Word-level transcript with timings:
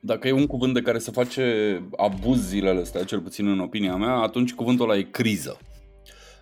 Dacă 0.00 0.28
e 0.28 0.32
un 0.32 0.46
cuvânt 0.46 0.74
de 0.74 0.82
care 0.82 0.98
se 0.98 1.10
face 1.10 1.76
abuz 1.96 2.48
zilele 2.48 2.80
astea, 2.80 3.04
cel 3.04 3.20
puțin 3.20 3.46
în 3.46 3.60
opinia 3.60 3.96
mea, 3.96 4.14
atunci 4.14 4.54
cuvântul 4.54 4.90
ăla 4.90 4.98
e 4.98 5.02
criză. 5.02 5.58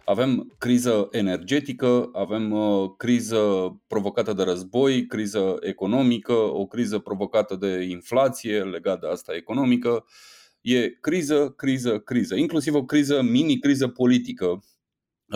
Avem 0.05 0.55
criză 0.59 1.09
energetică, 1.11 2.11
avem 2.13 2.53
uh, 2.53 2.91
criză 2.97 3.39
provocată 3.87 4.33
de 4.33 4.43
război, 4.43 5.07
criză 5.07 5.57
economică, 5.61 6.33
o 6.33 6.67
criză 6.67 6.99
provocată 6.99 7.57
de 7.57 7.87
inflație 7.89 8.63
legată 8.63 8.99
de 9.07 9.13
asta 9.13 9.35
economică. 9.35 10.05
E 10.61 10.89
criză, 10.89 11.55
criză, 11.57 11.99
criză, 11.99 12.35
inclusiv 12.35 12.75
o 12.75 12.85
criză, 12.85 13.23
mini-criză 13.23 13.89
politică 13.89 14.63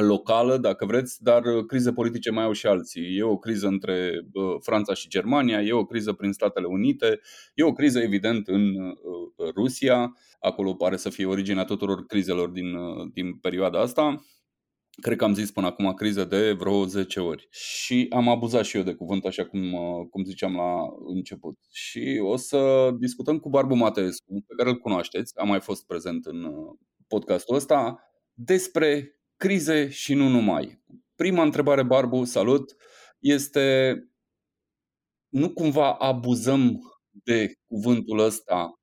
locală, 0.00 0.56
dacă 0.56 0.84
vreți, 0.86 1.22
dar 1.22 1.44
uh, 1.44 1.64
crize 1.66 1.92
politice 1.92 2.30
mai 2.30 2.44
au 2.44 2.52
și 2.52 2.66
alții. 2.66 3.16
E 3.16 3.22
o 3.22 3.36
criză 3.36 3.66
între 3.66 4.10
uh, 4.32 4.56
Franța 4.60 4.94
și 4.94 5.08
Germania, 5.08 5.62
e 5.62 5.72
o 5.72 5.84
criză 5.84 6.12
prin 6.12 6.32
Statele 6.32 6.66
Unite, 6.66 7.20
e 7.54 7.62
o 7.62 7.72
criză 7.72 8.00
evident 8.00 8.48
în 8.48 8.74
uh, 8.74 9.52
Rusia, 9.54 10.16
acolo 10.40 10.74
pare 10.74 10.96
să 10.96 11.10
fie 11.10 11.26
originea 11.26 11.64
tuturor 11.64 12.06
crizelor 12.06 12.48
din, 12.48 12.76
din 13.12 13.36
perioada 13.36 13.80
asta. 13.80 14.24
Cred 15.00 15.16
că 15.16 15.24
am 15.24 15.34
zis 15.34 15.50
până 15.50 15.66
acum 15.66 15.92
criză 15.92 16.24
de 16.24 16.52
vreo 16.52 16.84
10 16.86 17.20
ori. 17.20 17.48
Și 17.50 18.06
am 18.10 18.28
abuzat 18.28 18.64
și 18.64 18.76
eu 18.76 18.82
de 18.82 18.94
cuvânt, 18.94 19.24
așa 19.24 19.44
cum, 19.44 19.60
cum 20.10 20.24
ziceam 20.24 20.54
la 20.54 20.74
început. 21.14 21.58
Și 21.70 22.20
o 22.22 22.36
să 22.36 22.90
discutăm 22.98 23.38
cu 23.38 23.48
Barbu 23.48 23.74
Mateescu, 23.74 24.44
pe 24.46 24.54
care 24.56 24.70
îl 24.70 24.76
cunoașteți, 24.76 25.32
a 25.38 25.44
mai 25.44 25.60
fost 25.60 25.86
prezent 25.86 26.24
în 26.24 26.46
podcastul 27.08 27.56
ăsta, 27.56 27.98
despre 28.34 29.16
crize 29.42 29.88
și 29.88 30.14
nu 30.14 30.28
numai. 30.28 30.82
Prima 31.14 31.42
întrebare, 31.42 31.82
Barbu, 31.82 32.24
salut, 32.24 32.76
este 33.18 33.96
nu 35.28 35.52
cumva 35.52 35.92
abuzăm 35.92 36.78
de 37.10 37.52
cuvântul 37.66 38.18
ăsta 38.18 38.80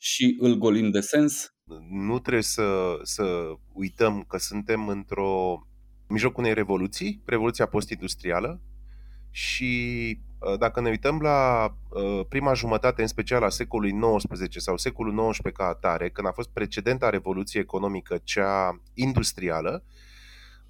și 0.00 0.36
îl 0.38 0.54
golim 0.54 0.90
de 0.90 1.00
sens? 1.00 1.54
Nu 1.90 2.18
trebuie 2.18 2.42
să, 2.42 2.98
să 3.02 3.54
uităm 3.72 4.24
că 4.28 4.38
suntem 4.38 4.88
într-o 4.88 5.58
mijlocul 6.08 6.42
unei 6.42 6.54
revoluții, 6.54 7.22
revoluția 7.26 7.66
post-industrială, 7.66 8.62
și 9.34 10.18
uh, 10.38 10.58
dacă 10.58 10.80
ne 10.80 10.88
uităm 10.88 11.20
la 11.20 11.68
uh, 11.88 12.26
prima 12.28 12.54
jumătate, 12.54 13.02
în 13.02 13.08
special 13.08 13.42
a 13.42 13.48
secolului 13.48 13.98
XIX 14.16 14.62
sau 14.62 14.76
secolul 14.76 15.30
XIX 15.30 15.52
ca 15.52 15.66
atare, 15.66 16.10
când 16.10 16.26
a 16.26 16.32
fost 16.32 16.48
precedenta 16.52 17.10
revoluție 17.10 17.60
economică, 17.60 18.20
cea 18.24 18.80
industrială, 18.94 19.84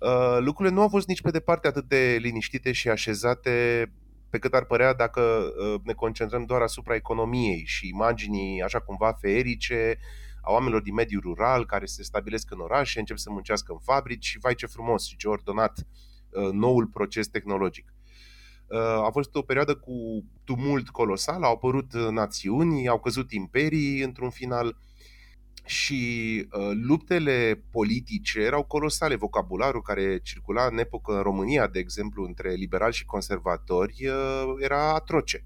Uh, 0.03 0.39
lucrurile 0.41 0.75
nu 0.75 0.81
au 0.81 0.89
fost 0.89 1.07
nici 1.07 1.23
pe 1.23 1.31
departe 1.31 1.67
atât 1.67 1.89
de 1.89 2.17
liniștite 2.21 2.73
și 2.73 2.89
așezate 2.89 3.87
pe 4.31 4.39
cât 4.39 4.55
ar 4.55 4.65
părea 4.65 4.95
dacă 4.95 5.21
uh, 5.21 5.81
ne 5.85 5.93
concentrăm 5.93 6.45
doar 6.45 6.61
asupra 6.61 6.95
economiei 6.95 7.63
și 7.67 7.89
imaginii 7.89 8.63
așa 8.63 8.81
cumva 8.81 9.13
feerice 9.13 9.99
a 10.41 10.53
oamenilor 10.53 10.83
din 10.83 10.95
mediul 10.95 11.23
rural 11.23 11.67
care 11.67 11.85
se 11.85 12.03
stabilesc 12.03 12.51
în 12.51 12.61
orașe, 12.61 12.99
încep 12.99 13.17
să 13.17 13.31
muncească 13.31 13.73
în 13.73 13.79
fabrici 13.79 14.27
și 14.27 14.39
vai 14.39 14.55
ce 14.55 14.67
frumos 14.67 15.07
și 15.07 15.17
ce 15.17 15.29
ordonat 15.29 15.87
uh, 16.31 16.51
noul 16.53 16.87
proces 16.87 17.29
tehnologic. 17.29 17.95
A 18.79 19.11
fost 19.13 19.35
o 19.35 19.43
perioadă 19.43 19.75
cu 19.75 20.25
tumult 20.45 20.89
colosal, 20.89 21.43
au 21.43 21.53
apărut 21.53 21.93
națiuni, 21.95 22.89
au 22.89 22.99
căzut 22.99 23.33
imperii 23.33 24.03
într-un 24.03 24.31
final, 24.31 24.77
și 25.65 26.45
uh, 26.53 26.71
luptele 26.83 27.65
politice 27.71 28.41
erau 28.41 28.65
colosale. 28.65 29.15
Vocabularul 29.15 29.83
care 29.83 30.19
circula 30.19 30.67
în 30.67 30.79
epocă 30.79 31.17
în 31.17 31.23
România, 31.23 31.67
de 31.67 31.79
exemplu, 31.79 32.25
între 32.25 32.53
liberali 32.53 32.93
și 32.93 33.05
conservatori, 33.05 34.07
uh, 34.07 34.55
era 34.59 34.95
atroce. 34.95 35.45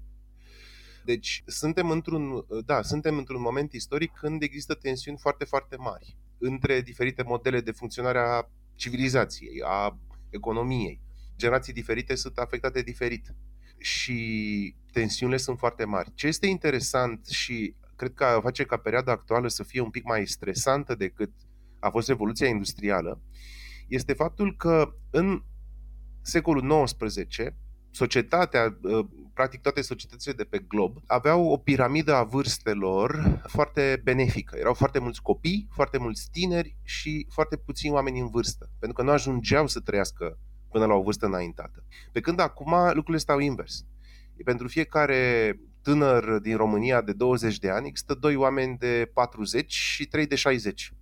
Deci 1.05 1.43
suntem 1.45 1.89
într-un, 1.89 2.31
uh, 2.31 2.43
da, 2.65 2.81
suntem 2.81 3.17
într-un 3.17 3.41
moment 3.41 3.73
istoric 3.73 4.11
când 4.11 4.41
există 4.41 4.73
tensiuni 4.73 5.17
foarte, 5.17 5.45
foarte 5.45 5.75
mari 5.75 6.17
între 6.37 6.81
diferite 6.81 7.23
modele 7.23 7.61
de 7.61 7.71
funcționare 7.71 8.19
a 8.19 8.49
civilizației, 8.75 9.61
a 9.65 9.97
economiei. 10.29 11.01
Generații 11.37 11.73
diferite 11.73 12.15
sunt 12.15 12.37
afectate 12.37 12.81
diferit 12.81 13.35
și 13.77 14.75
tensiunile 14.91 15.37
sunt 15.37 15.57
foarte 15.57 15.85
mari. 15.85 16.11
Ce 16.13 16.27
este 16.27 16.47
interesant 16.47 17.25
și 17.25 17.75
cred 17.95 18.13
că 18.13 18.39
face 18.41 18.63
ca 18.63 18.77
perioada 18.77 19.11
actuală 19.11 19.47
să 19.47 19.63
fie 19.63 19.81
un 19.81 19.89
pic 19.89 20.03
mai 20.03 20.25
stresantă 20.25 20.95
decât 20.95 21.31
a 21.79 21.89
fost 21.89 22.07
Revoluția 22.07 22.47
Industrială, 22.47 23.21
este 23.87 24.13
faptul 24.13 24.55
că 24.55 24.95
în 25.09 25.43
secolul 26.21 26.83
XIX, 26.83 27.37
societatea, 27.91 28.77
ă, 28.83 29.09
practic 29.33 29.61
toate 29.61 29.81
societățile 29.81 30.33
de 30.33 30.43
pe 30.43 30.59
glob, 30.67 30.97
aveau 31.05 31.45
o 31.47 31.57
piramidă 31.57 32.13
a 32.13 32.23
vârstelor 32.23 33.41
foarte 33.47 34.01
benefică. 34.03 34.57
Erau 34.57 34.73
foarte 34.73 34.99
mulți 34.99 35.21
copii, 35.21 35.67
foarte 35.71 35.97
mulți 35.97 36.29
tineri 36.31 36.77
și 36.83 37.27
foarte 37.29 37.57
puțini 37.57 37.93
oameni 37.93 38.19
în 38.19 38.29
vârstă, 38.29 38.69
pentru 38.79 38.97
că 38.97 39.03
nu 39.03 39.11
ajungeau 39.11 39.67
să 39.67 39.79
trăiască 39.79 40.39
până 40.71 40.85
la 40.85 40.93
o 40.93 41.01
vârstă 41.01 41.25
înaintată. 41.25 41.83
Pe 42.11 42.19
când 42.19 42.39
acum 42.39 42.73
lucrurile 42.85 43.17
stau 43.17 43.39
invers. 43.39 43.85
Pentru 44.43 44.67
fiecare 44.67 45.53
tânăr 45.81 46.39
din 46.39 46.55
România 46.55 47.01
de 47.01 47.13
20 47.13 47.59
de 47.59 47.69
ani, 47.69 47.87
există 47.87 48.13
doi 48.13 48.35
oameni 48.35 48.77
de 48.77 49.11
40 49.13 49.73
și 49.73 50.05
trei 50.05 50.27
de 50.27 50.35
60. 50.35 50.93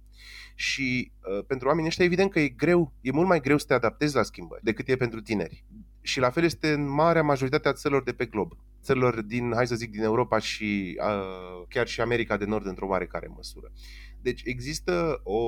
Și 0.55 1.11
uh, 1.37 1.45
pentru 1.47 1.67
oamenii 1.67 1.89
ăștia 1.89 2.05
evident 2.05 2.31
că 2.31 2.39
e 2.39 2.47
greu, 2.47 2.93
e 3.01 3.11
mult 3.11 3.27
mai 3.27 3.39
greu 3.39 3.57
să 3.57 3.65
te 3.65 3.73
adaptezi 3.73 4.15
la 4.15 4.23
schimbări 4.23 4.63
decât 4.63 4.87
e 4.87 4.95
pentru 4.95 5.21
tineri. 5.21 5.65
Și 6.01 6.19
la 6.19 6.29
fel 6.29 6.43
este 6.43 6.71
în 6.73 6.89
marea 6.89 7.23
majoritate 7.23 7.67
a 7.67 7.73
țărilor 7.73 8.03
de 8.03 8.13
pe 8.13 8.25
glob. 8.25 8.51
Țărilor 8.81 9.21
din, 9.21 9.51
hai 9.53 9.67
să 9.67 9.75
zic, 9.75 9.91
din 9.91 10.03
Europa 10.03 10.39
și 10.39 10.99
uh, 11.01 11.65
chiar 11.69 11.87
și 11.87 12.01
America 12.01 12.37
de 12.37 12.45
Nord 12.45 12.65
într-o 12.65 12.87
oarecare 12.87 13.27
măsură. 13.35 13.71
Deci 14.25 14.41
există, 14.45 15.21
o, 15.23 15.39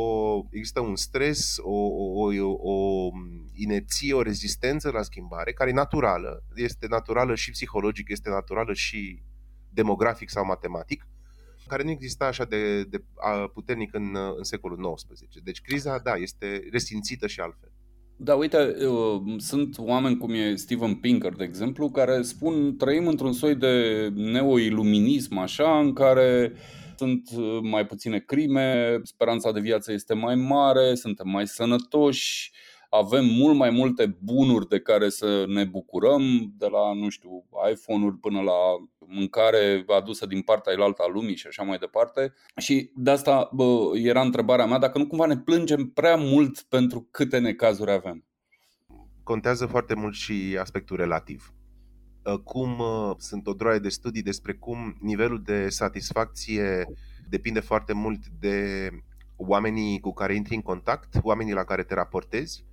există 0.50 0.80
un 0.80 0.96
stres, 0.96 1.58
o, 1.62 1.76
o, 1.76 2.32
o, 2.42 2.72
o 2.72 3.10
inerție, 3.54 4.14
o 4.14 4.22
rezistență 4.22 4.90
la 4.90 5.02
schimbare, 5.02 5.52
care 5.52 5.70
e 5.70 5.74
naturală, 5.74 6.44
este 6.56 6.88
naturală 6.90 7.36
și 7.36 7.52
psihologic, 7.52 8.10
este 8.10 8.30
naturală 8.30 8.74
și 8.74 9.22
demografic 9.70 10.30
sau 10.30 10.46
matematic, 10.46 11.08
care 11.68 11.84
nu 11.84 11.90
exista 11.90 12.26
așa 12.26 12.46
de, 12.46 12.84
de 12.84 13.04
puternic 13.54 13.94
în, 13.94 14.16
în 14.38 14.44
secolul 14.44 14.94
XIX. 14.96 15.44
Deci 15.44 15.62
criza, 15.62 16.00
da, 16.04 16.14
este 16.14 16.68
resimțită 16.72 17.28
și 17.28 17.40
altfel. 17.40 17.72
Da, 18.18 18.36
uite, 18.36 18.76
sunt 19.38 19.78
oameni 19.78 20.18
cum 20.18 20.34
e 20.34 20.56
Steven 20.56 20.96
Pinker, 20.96 21.34
de 21.34 21.44
exemplu, 21.44 21.90
care 21.90 22.22
spun 22.22 22.78
trăim 22.78 23.08
într-un 23.08 23.34
soi 23.34 23.56
de 23.56 24.08
neoiluminism, 24.16 25.38
așa, 25.38 25.80
în 25.80 25.94
care 25.94 26.54
sunt 26.98 27.30
uh, 27.38 27.60
mai 27.62 27.86
puține 27.86 28.20
crime, 28.20 29.00
speranța 29.04 29.52
de 29.52 29.60
viață 29.60 29.92
este 29.92 30.14
mai 30.14 30.36
mare, 30.36 30.96
suntem 30.96 31.30
mai 31.30 31.48
sănătoși, 31.48 32.52
avem 32.90 33.26
mult 33.26 33.56
mai 33.58 33.70
multe 33.70 34.18
bunuri 34.24 34.68
de 34.68 34.80
care 34.80 35.10
să 35.10 35.46
ne 35.48 35.64
bucurăm, 35.64 36.54
de 36.58 36.68
la, 36.68 36.94
nu 36.94 37.10
știu, 37.10 37.46
iPhone-uri 37.72 38.18
până 38.18 38.42
la 38.42 38.88
mâncare 38.98 39.86
adusă 39.88 40.26
din 40.26 40.42
partea 40.42 40.74
elaltă 40.74 41.04
a 41.04 41.12
lumii 41.12 41.36
și 41.36 41.48
așa 41.48 41.64
mai 41.64 41.78
departe. 41.78 42.34
Și 42.58 42.92
de 42.96 43.12
asta 43.12 43.50
bă, 43.54 43.92
era 43.94 44.22
întrebarea 44.22 44.66
mea, 44.66 44.78
dacă 44.78 44.98
nu 44.98 45.08
cumva 45.08 45.26
ne 45.26 45.38
plângem 45.38 45.86
prea 45.86 46.16
mult 46.16 46.62
pentru 46.62 47.08
câte 47.12 47.38
necazuri 47.38 47.92
avem. 47.92 48.26
Contează 49.24 49.66
foarte 49.66 49.94
mult 49.94 50.14
și 50.14 50.58
aspectul 50.60 50.96
relativ 50.96 51.52
ă, 51.52 51.57
cum 52.44 52.80
ă, 52.80 53.16
sunt 53.18 53.48
o 53.48 53.54
droaie 53.54 53.80
de 53.80 53.90
studii 53.90 54.22
despre 54.22 54.54
cum 54.54 54.98
nivelul 55.02 55.42
de 55.42 55.70
satisfacție 55.70 56.86
depinde 57.30 57.60
foarte 57.60 57.94
mult 57.94 58.28
de 58.40 58.90
oamenii 59.36 60.00
cu 60.00 60.14
care 60.14 60.36
intri 60.36 60.56
în 60.56 60.62
contact, 60.62 61.16
oamenii 61.22 61.54
la 61.54 61.64
care 61.64 61.84
te 61.84 61.94
raportezi 61.94 62.66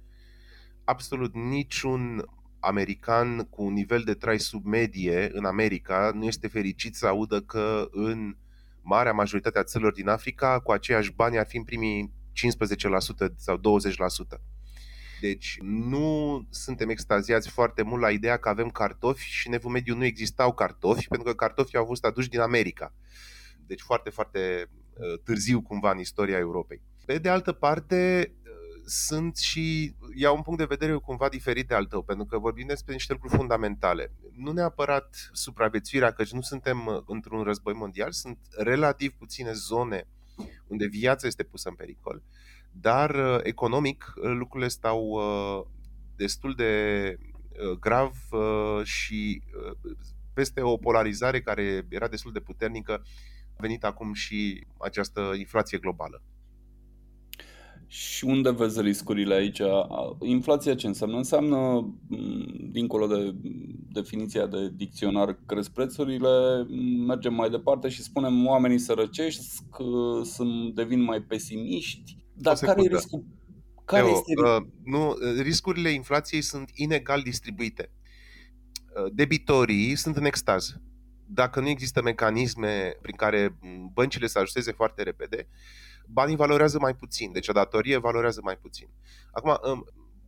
absolut 0.84 1.34
niciun 1.34 2.24
american 2.60 3.44
cu 3.50 3.62
un 3.62 3.72
nivel 3.72 4.02
de 4.02 4.14
trai 4.14 4.38
sub 4.38 4.64
medie 4.64 5.30
în 5.32 5.44
America 5.44 6.10
nu 6.14 6.24
este 6.24 6.48
fericit 6.48 6.94
să 6.94 7.06
audă 7.06 7.40
că 7.40 7.88
în 7.90 8.36
marea 8.82 9.12
majoritate 9.12 9.58
a 9.58 9.62
țărilor 9.62 9.92
din 9.92 10.08
Africa 10.08 10.60
cu 10.60 10.72
aceiași 10.72 11.12
bani 11.12 11.38
ar 11.38 11.46
fi 11.46 11.56
în 11.56 11.64
primii 11.64 12.12
15% 13.28 13.34
sau 13.36 13.56
20%. 13.58 13.60
Deci 15.26 15.58
nu 15.60 16.46
suntem 16.50 16.88
extaziați 16.88 17.50
foarte 17.50 17.82
mult 17.82 18.02
la 18.02 18.10
ideea 18.10 18.36
că 18.36 18.48
avem 18.48 18.68
cartofi 18.68 19.24
și 19.24 19.46
în 19.46 19.52
evul 19.52 19.70
mediu 19.70 19.96
nu 19.96 20.04
existau 20.04 20.54
cartofi, 20.54 21.08
pentru 21.08 21.28
că 21.28 21.34
cartofii 21.34 21.78
au 21.78 21.84
fost 21.84 22.04
aduși 22.04 22.28
din 22.28 22.40
America. 22.40 22.94
Deci 23.66 23.80
foarte, 23.80 24.10
foarte 24.10 24.68
uh, 24.94 25.20
târziu 25.24 25.62
cumva 25.62 25.90
în 25.90 25.98
istoria 25.98 26.38
Europei. 26.38 26.82
Pe 27.06 27.18
de 27.18 27.28
altă 27.28 27.52
parte, 27.52 28.32
sunt 28.84 29.36
și 29.36 29.94
iau 30.14 30.36
un 30.36 30.42
punct 30.42 30.58
de 30.58 30.64
vedere 30.64 30.94
cumva 30.94 31.28
diferit 31.28 31.68
de 31.68 31.74
al 31.74 31.84
tău, 31.84 32.02
pentru 32.02 32.24
că 32.24 32.38
vorbim 32.38 32.66
despre 32.66 32.92
niște 32.92 33.12
lucruri 33.12 33.36
fundamentale. 33.36 34.12
Nu 34.32 34.52
neapărat 34.52 35.30
supraviețuirea, 35.32 36.12
căci 36.12 36.32
nu 36.32 36.40
suntem 36.40 36.86
uh, 36.86 37.02
într-un 37.06 37.42
război 37.42 37.74
mondial, 37.74 38.12
sunt 38.12 38.38
relativ 38.50 39.12
puține 39.12 39.52
zone 39.52 40.08
unde 40.66 40.86
viața 40.86 41.26
este 41.26 41.42
pusă 41.42 41.68
în 41.68 41.74
pericol, 41.74 42.22
dar 42.80 43.10
uh, 43.10 43.38
economic 43.42 44.12
uh, 44.16 44.30
lucrurile 44.38 44.68
stau 44.68 45.20
destul 46.16 46.54
de 46.54 47.16
grav 47.80 48.12
și 48.82 49.42
peste 50.34 50.60
o 50.60 50.76
polarizare 50.76 51.40
care 51.40 51.86
era 51.88 52.08
destul 52.08 52.32
de 52.32 52.40
puternică, 52.40 52.92
a 53.56 53.60
venit 53.60 53.84
acum 53.84 54.12
și 54.12 54.66
această 54.78 55.32
inflație 55.38 55.78
globală. 55.78 56.22
Și 57.86 58.24
unde 58.24 58.50
vezi 58.50 58.80
riscurile 58.80 59.34
aici? 59.34 59.60
Inflația 60.20 60.74
ce 60.74 60.86
înseamnă? 60.86 61.16
Înseamnă, 61.16 61.90
dincolo 62.70 63.06
de 63.06 63.34
definiția 63.92 64.46
de 64.46 64.70
dicționar, 64.76 65.38
cresc 65.46 65.70
prețurile, 65.72 66.66
mergem 67.06 67.34
mai 67.34 67.50
departe 67.50 67.88
și 67.88 68.02
spunem 68.02 68.46
oamenii 68.46 68.78
sărăcești, 68.78 69.44
sunt, 70.22 70.74
devin 70.74 71.00
mai 71.00 71.20
pesimiști. 71.20 72.23
Dar 72.34 72.56
care 72.56 72.82
e 72.82 72.86
riscul? 72.86 73.24
Care 73.84 74.02
Leo, 74.02 74.12
este... 74.12 74.40
Uh, 74.40 74.66
nu, 74.84 75.16
riscurile 75.40 75.90
inflației 75.90 76.40
sunt 76.40 76.70
inegal 76.74 77.22
distribuite. 77.22 77.90
Uh, 78.96 79.12
debitorii 79.12 79.94
sunt 79.94 80.16
în 80.16 80.24
extaz. 80.24 80.76
Dacă 81.26 81.60
nu 81.60 81.68
există 81.68 82.02
mecanisme 82.02 82.96
prin 83.02 83.16
care 83.16 83.58
băncile 83.92 84.26
să 84.26 84.38
ajusteze 84.38 84.72
foarte 84.72 85.02
repede, 85.02 85.48
banii 86.06 86.36
valorează 86.36 86.78
mai 86.78 86.94
puțin, 86.94 87.32
deci 87.32 87.48
o 87.48 87.52
datorie 87.52 87.96
valorează 87.96 88.40
mai 88.42 88.56
puțin. 88.56 88.88
Acum, 89.32 89.58
în, 89.60 89.82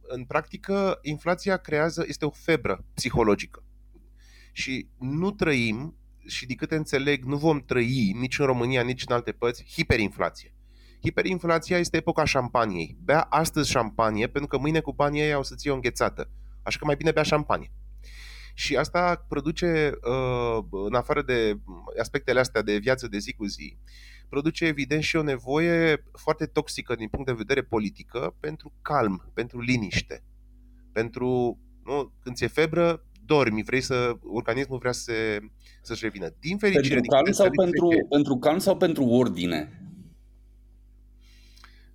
în 0.09 0.25
practică, 0.25 0.99
inflația 1.03 1.57
creează, 1.57 2.05
este 2.09 2.25
o 2.25 2.31
febră 2.31 2.85
psihologică. 2.95 3.65
Și 4.53 4.89
nu 4.99 5.31
trăim, 5.31 5.97
și 6.27 6.47
de 6.47 6.55
câte 6.55 6.77
înțeleg, 6.77 7.25
nu 7.25 7.37
vom 7.37 7.61
trăi 7.61 8.13
nici 8.19 8.39
în 8.39 8.47
România, 8.47 8.83
nici 8.83 9.05
în 9.09 9.15
alte 9.15 9.33
părți, 9.33 9.65
hiperinflație. 9.73 10.56
Hiperinflația 11.07 11.79
este 11.79 11.97
epoca 11.97 12.25
șampaniei. 12.25 12.97
Bea 13.05 13.21
astăzi 13.21 13.71
șampanie, 13.71 14.27
pentru 14.27 14.49
că 14.49 14.59
mâine 14.59 14.81
cu 14.81 14.93
banii 14.93 15.21
ei 15.21 15.35
o 15.35 15.43
să-ți 15.43 15.69
o 15.69 15.75
înghețată. 15.75 16.31
Așa 16.63 16.79
că 16.79 16.85
mai 16.85 16.97
bine 16.97 17.11
bea 17.11 17.23
șampanie. 17.23 17.73
Și 18.55 18.77
asta 18.77 19.25
produce, 19.29 19.93
uh, 20.03 20.65
în 20.87 20.95
afară 20.95 21.23
de 21.23 21.59
aspectele 22.01 22.41
astea 22.41 22.63
de 22.63 22.77
viață 22.77 23.09
de 23.09 23.19
zi 23.19 23.33
cu 23.33 23.45
zi, 23.45 23.79
produce 24.29 24.65
evident 24.65 25.03
și 25.03 25.17
o 25.17 25.23
nevoie 25.23 26.05
foarte 26.13 26.47
toxică 26.47 26.95
din 26.95 27.09
punct 27.09 27.27
de 27.27 27.33
vedere 27.33 27.63
politică 27.63 28.37
pentru 28.41 28.73
calm, 28.83 29.31
pentru 29.35 29.61
liniște. 29.61 30.25
Pentru, 30.93 31.59
nu, 31.85 32.13
când 32.23 32.37
ți-e 32.37 32.47
febră, 32.47 33.05
dormi, 33.25 33.63
vrei 33.63 33.81
să, 33.81 34.13
organismul 34.23 34.79
vrea 34.79 34.93
să, 34.93 35.13
să-și 35.83 36.05
revină. 36.05 36.29
Din 36.41 36.59
fericire... 36.59 36.95
Pentru 36.95 37.11
calm, 37.11 37.33
sau 37.33 37.51
pentru, 37.51 37.89
pentru 38.09 38.37
calm 38.37 38.59
sau 38.59 38.77
pentru 38.77 39.05
ordine? 39.05 39.86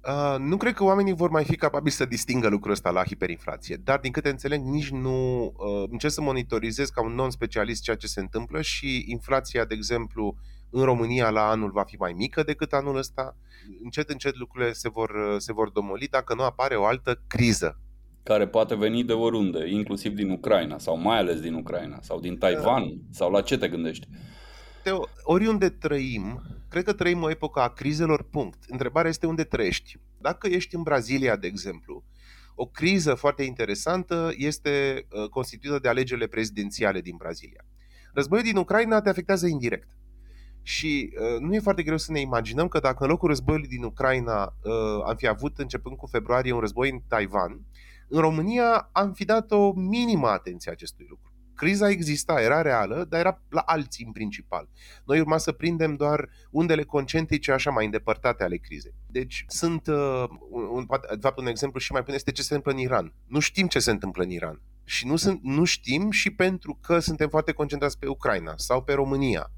Uh, 0.08 0.36
nu 0.40 0.58
cred 0.58 0.74
că 0.74 0.84
oamenii 0.84 1.14
vor 1.14 1.30
mai 1.30 1.44
fi 1.44 1.56
capabili 1.56 1.94
să 1.94 2.06
distingă 2.06 2.48
lucrul 2.48 2.72
ăsta 2.72 2.90
la 2.90 3.04
hiperinflație, 3.04 3.76
dar 3.84 4.00
din 4.00 4.12
câte 4.12 4.30
înțeleg 4.30 4.62
nici 4.62 4.90
nu 4.90 5.44
uh, 5.44 5.88
încerc 5.90 6.14
să 6.14 6.22
monitorizez 6.22 6.90
ca 6.90 7.04
un 7.04 7.14
non-specialist 7.14 7.84
ceea 7.84 7.96
ce 7.96 8.08
se 8.08 8.20
întâmplă 8.20 8.62
și 8.62 9.04
inflația, 9.08 9.66
de 9.66 9.74
exemplu, 9.74 10.36
în 10.70 10.84
România 10.84 11.30
la 11.30 11.50
anul 11.50 11.72
va 11.72 11.84
fi 11.84 11.96
mai 11.96 12.14
mică 12.14 12.44
decât 12.44 12.74
anul 12.74 12.98
ăsta. 12.98 13.38
Încet, 13.84 14.10
încet 14.10 14.38
lucrurile 14.38 14.72
se 14.72 14.90
vor, 14.90 15.12
se 15.38 15.54
vor 15.54 15.70
domoli 15.70 16.08
dacă 16.08 16.34
nu 16.34 16.44
apare 16.44 16.76
o 16.76 16.86
altă 16.86 17.22
criză. 17.28 17.80
Care 18.24 18.48
poate 18.48 18.76
veni 18.76 19.04
de 19.04 19.14
oriunde, 19.14 19.70
inclusiv 19.70 20.14
din 20.14 20.30
Ucraina 20.30 20.78
sau 20.78 20.98
mai 20.98 21.18
ales 21.18 21.40
din 21.40 21.54
Ucraina 21.54 21.98
sau 22.02 22.20
din 22.20 22.38
Taiwan 22.38 22.84
uh, 22.84 22.94
sau 23.10 23.32
la 23.32 23.42
ce 23.42 23.58
te 23.58 23.68
gândești? 23.68 24.08
Teo, 24.84 25.08
oriunde 25.24 25.70
trăim, 25.70 26.42
cred 26.70 26.84
că 26.84 26.94
trăim 26.94 27.22
o 27.22 27.30
epocă 27.30 27.60
a 27.60 27.70
crizelor, 27.70 28.24
punct. 28.24 28.64
Întrebarea 28.68 29.10
este 29.10 29.26
unde 29.26 29.44
trăiești. 29.44 30.00
Dacă 30.18 30.48
ești 30.48 30.76
în 30.76 30.82
Brazilia, 30.82 31.36
de 31.36 31.48
exemplu, 31.48 32.04
o 32.56 32.66
criză 32.66 33.14
foarte 33.14 33.44
interesantă 33.44 34.32
este 34.36 35.06
uh, 35.12 35.30
constituită 35.30 35.80
de 35.80 35.88
alegerile 35.88 36.28
prezidențiale 36.28 37.02
din 37.02 37.16
Brazilia. 37.18 37.66
Războiul 38.14 38.44
din 38.44 38.56
Ucraina 38.58 39.02
te 39.02 39.10
afectează 39.10 39.48
indirect. 39.48 39.88
Și 40.62 41.14
uh, 41.14 41.40
nu 41.40 41.54
e 41.56 41.60
foarte 41.60 41.84
greu 41.84 41.98
să 41.98 42.12
ne 42.12 42.20
imaginăm 42.20 42.68
că 42.68 42.80
dacă 42.80 43.04
în 43.04 43.10
locul 43.10 43.28
războiului 43.28 43.68
din 43.68 43.84
Ucraina 43.84 44.44
uh, 44.44 45.04
am 45.08 45.16
fi 45.16 45.28
avut, 45.28 45.58
începând 45.58 45.98
cu 45.98 46.06
februarie, 46.06 46.54
un 46.54 46.60
război 46.60 46.90
în 46.90 47.00
Taiwan, 47.08 47.66
în 48.08 48.20
România 48.20 48.90
am 48.92 49.14
fi 49.14 49.26
dat 49.26 49.52
o 49.52 49.74
minimă 49.74 50.28
atenție 50.28 50.72
acestui 50.72 51.06
lucru. 51.10 51.31
Criza 51.62 51.90
exista, 51.90 52.42
era 52.42 52.62
reală, 52.62 53.06
dar 53.10 53.20
era 53.20 53.42
la 53.50 53.60
alții 53.60 54.06
în 54.06 54.12
principal. 54.12 54.70
Noi 55.06 55.20
urma 55.20 55.38
să 55.38 55.52
prindem 55.52 55.96
doar 55.96 56.30
undele 56.52 56.84
concentrice 56.84 57.52
așa 57.52 57.72
mai 57.72 57.86
îndepărtate 57.86 58.44
ale 58.44 58.58
crizei. 58.58 58.94
Deci 59.08 59.46
sunt, 59.48 59.88
uh, 59.88 60.24
un, 60.50 60.86
de 61.10 61.18
fapt, 61.22 61.40
un 61.40 61.46
exemplu 61.46 61.80
și 61.80 61.92
mai 61.92 62.02
bun 62.02 62.14
este 62.14 62.32
ce 62.32 62.42
se 62.42 62.56
întâmplă 62.56 62.72
în 62.72 62.88
Iran. 62.88 63.14
Nu 63.28 63.40
știm 63.40 63.68
ce 63.68 63.80
se 63.80 63.92
întâmplă 63.92 64.24
în 64.24 64.30
Iran. 64.30 64.62
Și 64.84 65.08
nu, 65.08 65.16
sunt, 65.16 65.40
nu 65.44 65.64
știm 65.64 66.12
și 66.12 66.30
pentru 66.30 66.80
că 66.82 67.00
suntem 67.00 67.30
foarte 67.30 67.52
concentrați 67.52 68.00
pe 68.00 68.08
Ucraina 68.08 68.54
sau 68.56 68.84
pe 68.84 68.94
România. 68.94 69.52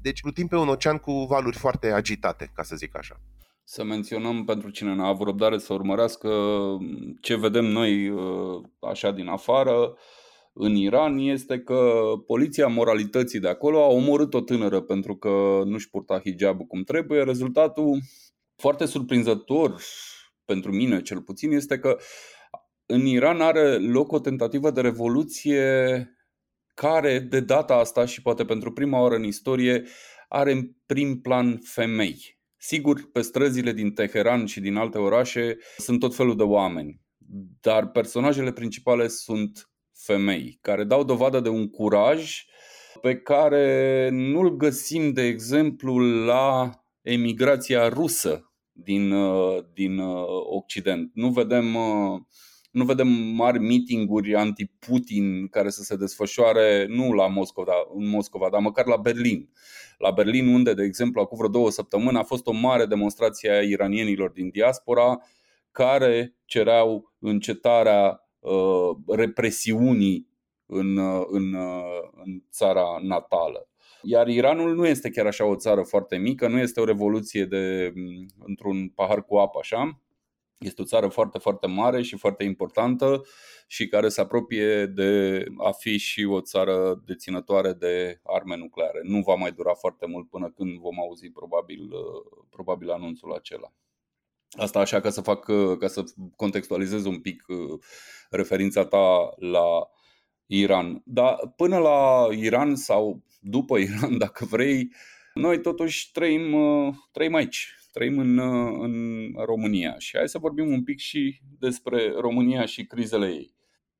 Deci 0.00 0.20
plutim 0.20 0.46
pe 0.46 0.56
un 0.56 0.68
ocean 0.68 0.98
cu 0.98 1.12
valuri 1.12 1.56
foarte 1.56 1.90
agitate, 1.90 2.50
ca 2.54 2.62
să 2.62 2.76
zic 2.76 2.96
așa. 2.96 3.20
Să 3.64 3.84
menționăm 3.84 4.44
pentru 4.44 4.70
cine 4.70 4.94
n-a 4.94 5.08
avut 5.08 5.26
răbdare 5.26 5.58
să 5.58 5.72
urmărească 5.72 6.30
ce 7.20 7.36
vedem 7.36 7.64
noi 7.64 8.08
uh, 8.08 8.62
așa 8.80 9.10
din 9.10 9.28
afară 9.28 9.96
în 10.52 10.74
Iran 10.74 11.18
este 11.18 11.58
că 11.58 12.02
poliția 12.26 12.66
moralității 12.66 13.40
de 13.40 13.48
acolo 13.48 13.82
a 13.82 13.86
omorât 13.86 14.34
o 14.34 14.40
tânără 14.40 14.80
pentru 14.80 15.16
că 15.16 15.62
nu-și 15.64 15.90
purta 15.90 16.20
hijabul 16.24 16.66
cum 16.66 16.82
trebuie. 16.82 17.22
Rezultatul 17.22 17.98
foarte 18.56 18.84
surprinzător 18.84 19.80
pentru 20.44 20.72
mine 20.72 21.02
cel 21.02 21.22
puțin 21.22 21.52
este 21.52 21.78
că 21.78 21.96
în 22.86 23.06
Iran 23.06 23.40
are 23.40 23.76
loc 23.76 24.12
o 24.12 24.18
tentativă 24.18 24.70
de 24.70 24.80
revoluție 24.80 26.12
care 26.74 27.18
de 27.18 27.40
data 27.40 27.74
asta 27.74 28.04
și 28.04 28.22
poate 28.22 28.44
pentru 28.44 28.72
prima 28.72 29.00
oară 29.00 29.14
în 29.14 29.24
istorie 29.24 29.84
are 30.28 30.52
în 30.52 30.70
prim 30.86 31.20
plan 31.20 31.58
femei. 31.62 32.38
Sigur, 32.56 33.10
pe 33.10 33.20
străzile 33.20 33.72
din 33.72 33.92
Teheran 33.92 34.46
și 34.46 34.60
din 34.60 34.76
alte 34.76 34.98
orașe 34.98 35.56
sunt 35.76 35.98
tot 35.98 36.14
felul 36.14 36.36
de 36.36 36.42
oameni, 36.42 37.00
dar 37.60 37.90
personajele 37.90 38.52
principale 38.52 39.08
sunt 39.08 39.70
femei 39.98 40.58
care 40.60 40.84
dau 40.84 41.04
dovadă 41.04 41.40
de 41.40 41.48
un 41.48 41.70
curaj 41.70 42.44
pe 43.00 43.16
care 43.16 44.08
nu-l 44.12 44.56
găsim, 44.56 45.12
de 45.12 45.22
exemplu, 45.22 45.98
la 46.24 46.70
emigrația 47.02 47.88
rusă 47.88 48.52
din, 48.72 49.12
uh, 49.12 49.64
din 49.72 49.98
uh, 49.98 50.24
Occident. 50.56 51.10
Nu 51.14 51.28
vedem, 51.28 51.74
uh, 51.74 52.20
nu 52.70 52.84
vedem 52.84 53.08
mari 53.08 53.58
meetinguri 53.58 54.34
anti-Putin 54.34 55.48
care 55.48 55.70
să 55.70 55.82
se 55.82 55.96
desfășoare 55.96 56.86
nu 56.88 57.12
la 57.12 57.26
Moscova, 57.26 57.72
în 57.94 58.08
Moscova, 58.08 58.48
dar 58.50 58.60
măcar 58.60 58.86
la 58.86 58.96
Berlin. 58.96 59.50
La 59.98 60.10
Berlin, 60.10 60.46
unde, 60.46 60.74
de 60.74 60.82
exemplu, 60.82 61.20
acum 61.20 61.36
vreo 61.36 61.50
două 61.50 61.70
săptămâni 61.70 62.18
a 62.18 62.22
fost 62.22 62.46
o 62.46 62.52
mare 62.52 62.86
demonstrație 62.86 63.50
a 63.50 63.62
iranienilor 63.62 64.30
din 64.30 64.48
diaspora 64.48 65.18
care 65.70 66.36
cereau 66.44 67.14
încetarea 67.18 68.10
Uh, 68.10 68.27
represiunii 69.06 70.28
în, 70.68 70.96
uh, 70.96 71.26
în, 71.30 71.52
uh, 71.52 72.08
în 72.24 72.42
țara 72.50 72.98
natală. 73.02 73.68
Iar 74.02 74.28
Iranul 74.28 74.74
nu 74.74 74.86
este 74.86 75.10
chiar 75.10 75.26
așa 75.26 75.44
o 75.44 75.56
țară 75.56 75.82
foarte 75.82 76.16
mică, 76.16 76.48
nu 76.48 76.58
este 76.58 76.80
o 76.80 76.84
revoluție 76.84 77.44
de 77.44 77.92
mm, 77.94 78.26
într-un 78.38 78.88
pahar 78.88 79.24
cu 79.24 79.36
apă 79.36 79.58
așa. 79.62 80.02
Este 80.58 80.82
o 80.82 80.84
țară 80.84 81.08
foarte, 81.08 81.38
foarte 81.38 81.66
mare 81.66 82.02
și 82.02 82.16
foarte 82.16 82.44
importantă 82.44 83.22
și 83.66 83.88
care 83.88 84.08
se 84.08 84.20
apropie 84.20 84.86
de 84.86 85.44
a 85.58 85.70
fi 85.70 85.96
și 85.96 86.24
o 86.24 86.40
țară 86.40 87.02
deținătoare 87.04 87.72
de 87.72 88.20
arme 88.22 88.56
nucleare. 88.56 89.00
Nu 89.02 89.20
va 89.20 89.34
mai 89.34 89.52
dura 89.52 89.74
foarte 89.74 90.06
mult 90.06 90.28
până 90.28 90.50
când 90.50 90.78
vom 90.78 91.00
auzi 91.00 91.30
probabil, 91.30 91.90
probabil 92.50 92.90
anunțul 92.90 93.32
acela. 93.32 93.72
Asta 94.50 94.78
așa 94.78 95.00
ca 95.00 95.10
să 95.10 95.20
fac, 95.20 95.44
ca 95.78 95.86
să 95.86 96.04
contextualizez 96.36 97.04
un 97.04 97.20
pic 97.20 97.44
uh, 97.48 97.78
referința 98.30 98.84
ta 98.84 99.34
la 99.36 99.90
Iran. 100.46 101.02
Dar 101.04 101.36
până 101.56 101.78
la 101.78 102.28
Iran 102.30 102.76
sau 102.76 103.22
după 103.40 103.78
Iran, 103.88 104.18
dacă 104.18 104.44
vrei, 104.44 104.92
noi 105.34 105.60
totuși 105.60 106.10
trăim, 106.12 106.52
uh, 106.52 106.94
trăim 107.12 107.34
aici, 107.34 107.74
trăim 107.92 108.18
în, 108.18 108.38
uh, 108.38 108.78
în 108.80 109.26
România 109.44 109.98
și 109.98 110.16
hai 110.16 110.28
să 110.28 110.38
vorbim 110.38 110.68
un 110.72 110.82
pic 110.82 110.98
și 110.98 111.40
despre 111.58 112.12
România 112.20 112.64
și 112.64 112.86
crizele 112.86 113.26
ei. 113.26 113.56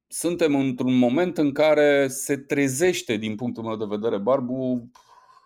Suntem 0.07 0.55
într-un 0.55 0.99
moment 0.99 1.39
în 1.39 1.53
care 1.53 2.09
se 2.09 2.37
trezește, 2.37 3.17
din 3.17 3.35
punctul 3.35 3.63
meu 3.63 3.77
de 3.77 3.85
vedere, 3.89 4.19
Barbu, 4.19 4.91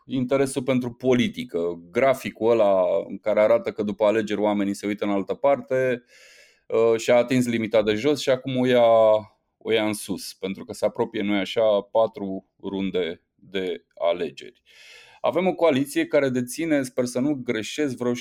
interesul 0.07 0.63
pentru 0.63 0.91
politică. 0.91 1.81
Graficul 1.91 2.51
ăla 2.51 2.83
în 3.09 3.19
care 3.19 3.41
arată 3.41 3.73
că 3.73 3.83
după 3.83 4.05
alegeri 4.05 4.41
oamenii 4.41 4.75
se 4.75 4.87
uită 4.87 5.05
în 5.05 5.11
altă 5.11 5.35
parte 5.35 6.03
uh, 6.67 7.01
și-a 7.01 7.17
atins 7.17 7.47
limita 7.47 7.83
de 7.83 7.95
jos 7.95 8.21
și 8.21 8.31
acum 8.31 8.57
o 8.57 8.67
ia, 8.67 8.87
o 9.59 9.73
ia 9.73 9.87
în 9.87 9.93
sus, 9.95 10.35
pentru 10.35 10.65
că 10.65 10.73
se 10.73 10.85
apropie, 10.85 11.23
noi 11.23 11.39
așa, 11.39 11.81
patru 11.91 12.47
runde 12.63 13.23
de 13.35 13.85
alegeri. 13.95 14.63
Avem 15.25 15.47
o 15.47 15.55
coaliție 15.55 16.07
care 16.07 16.29
deține, 16.29 16.83
sper 16.83 17.05
să 17.05 17.21
nu 17.21 17.35
greșesc, 17.35 17.97
vreo 17.97 18.13
67-68% 18.13 18.15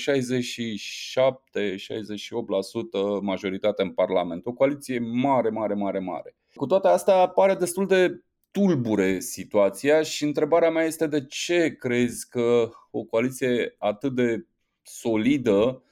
majoritate 3.20 3.82
în 3.82 3.90
Parlament. 3.90 4.46
O 4.46 4.52
coaliție 4.52 4.98
mare, 4.98 5.48
mare, 5.48 5.74
mare, 5.74 5.98
mare. 5.98 6.36
Cu 6.54 6.66
toate 6.66 6.88
astea 6.88 7.26
pare 7.26 7.54
destul 7.54 7.86
de 7.86 8.22
tulbure 8.52 9.20
situația 9.20 10.02
și 10.02 10.24
întrebarea 10.24 10.70
mea 10.70 10.84
este 10.84 11.06
de 11.06 11.26
ce 11.26 11.76
crezi 11.76 12.28
că 12.28 12.70
o 12.90 13.02
coaliție 13.02 13.74
atât 13.78 14.14
de 14.14 14.46
solidă 14.82 15.82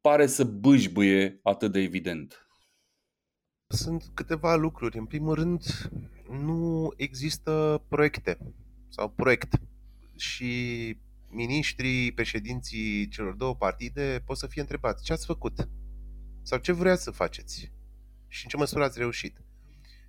pare 0.00 0.26
să 0.26 0.44
bâșbâie 0.44 1.40
atât 1.42 1.72
de 1.72 1.80
evident? 1.80 2.46
Sunt 3.66 4.04
câteva 4.14 4.54
lucruri. 4.54 4.98
În 4.98 5.06
primul 5.06 5.34
rând, 5.34 5.62
nu 6.28 6.92
există 6.96 7.84
proiecte 7.88 8.38
sau 8.88 9.10
proiect. 9.10 9.54
Și 10.16 10.96
miniștrii, 11.28 12.12
președinții 12.12 13.08
celor 13.08 13.34
două 13.34 13.56
partide 13.56 14.22
pot 14.26 14.36
să 14.36 14.46
fie 14.46 14.60
întrebați 14.60 15.04
ce 15.04 15.12
ați 15.12 15.26
făcut 15.26 15.68
sau 16.42 16.58
ce 16.58 16.72
vreați 16.72 17.02
să 17.02 17.10
faceți 17.10 17.72
și 18.28 18.44
în 18.44 18.50
ce 18.50 18.56
măsură 18.56 18.84
ați 18.84 18.98
reușit. 18.98 19.41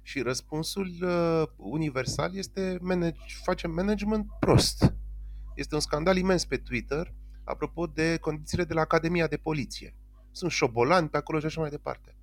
Și 0.05 0.21
răspunsul 0.21 0.93
uh, 1.01 1.43
universal 1.55 2.35
este 2.35 2.77
manage, 2.81 3.19
facem 3.43 3.71
management 3.71 4.27
prost. 4.39 4.93
Este 5.55 5.75
un 5.75 5.81
scandal 5.81 6.17
imens 6.17 6.45
pe 6.45 6.57
Twitter 6.57 7.13
apropo 7.43 7.87
de 7.87 8.17
condițiile 8.17 8.63
de 8.63 8.73
la 8.73 8.81
Academia 8.81 9.27
de 9.27 9.37
Poliție. 9.37 9.95
Sunt 10.31 10.51
șobolani 10.51 11.09
pe 11.09 11.17
acolo 11.17 11.39
și 11.39 11.45
așa 11.45 11.61
mai 11.61 11.69
departe. 11.69 12.15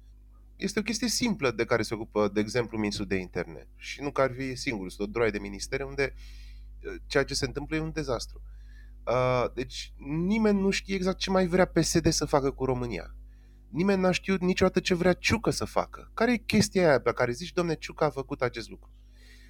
Este 0.57 0.79
o 0.79 0.83
chestie 0.83 1.09
simplă 1.09 1.51
de 1.51 1.65
care 1.65 1.83
se 1.83 1.95
ocupă, 1.95 2.29
de 2.29 2.41
exemplu, 2.41 2.79
ministrul 2.79 3.07
de 3.07 3.17
interne. 3.17 3.69
Și 3.77 4.03
nu 4.03 4.11
că 4.11 4.21
ar 4.21 4.33
fi 4.37 4.55
singur, 4.55 4.91
sunt 4.91 5.09
o 5.09 5.11
droaie 5.11 5.31
de 5.31 5.39
ministere 5.39 5.83
unde 5.83 6.15
uh, 6.15 6.95
ceea 7.07 7.25
ce 7.25 7.35
se 7.35 7.45
întâmplă 7.45 7.77
e 7.77 7.81
un 7.81 7.93
dezastru. 7.93 8.43
Uh, 9.07 9.45
deci 9.55 9.93
nimeni 10.27 10.61
nu 10.61 10.71
știe 10.71 10.95
exact 10.95 11.19
ce 11.19 11.31
mai 11.31 11.47
vrea 11.47 11.65
PSD 11.65 12.13
să 12.13 12.25
facă 12.25 12.51
cu 12.51 12.65
România. 12.65 13.15
Nimeni 13.71 14.01
n-a 14.01 14.11
știut 14.11 14.41
niciodată 14.41 14.81
ce 14.81 14.95
vrea 14.95 15.13
Ciucă 15.13 15.51
să 15.51 15.65
facă. 15.65 16.11
Care 16.15 16.33
e 16.33 16.37
chestia 16.37 16.89
aia 16.89 17.01
pe 17.01 17.13
care 17.13 17.33
zici, 17.33 17.53
domne, 17.53 17.75
Ciucă 17.75 18.05
a 18.05 18.11
făcut 18.11 18.43
acest 18.43 18.69
lucru? 18.69 18.91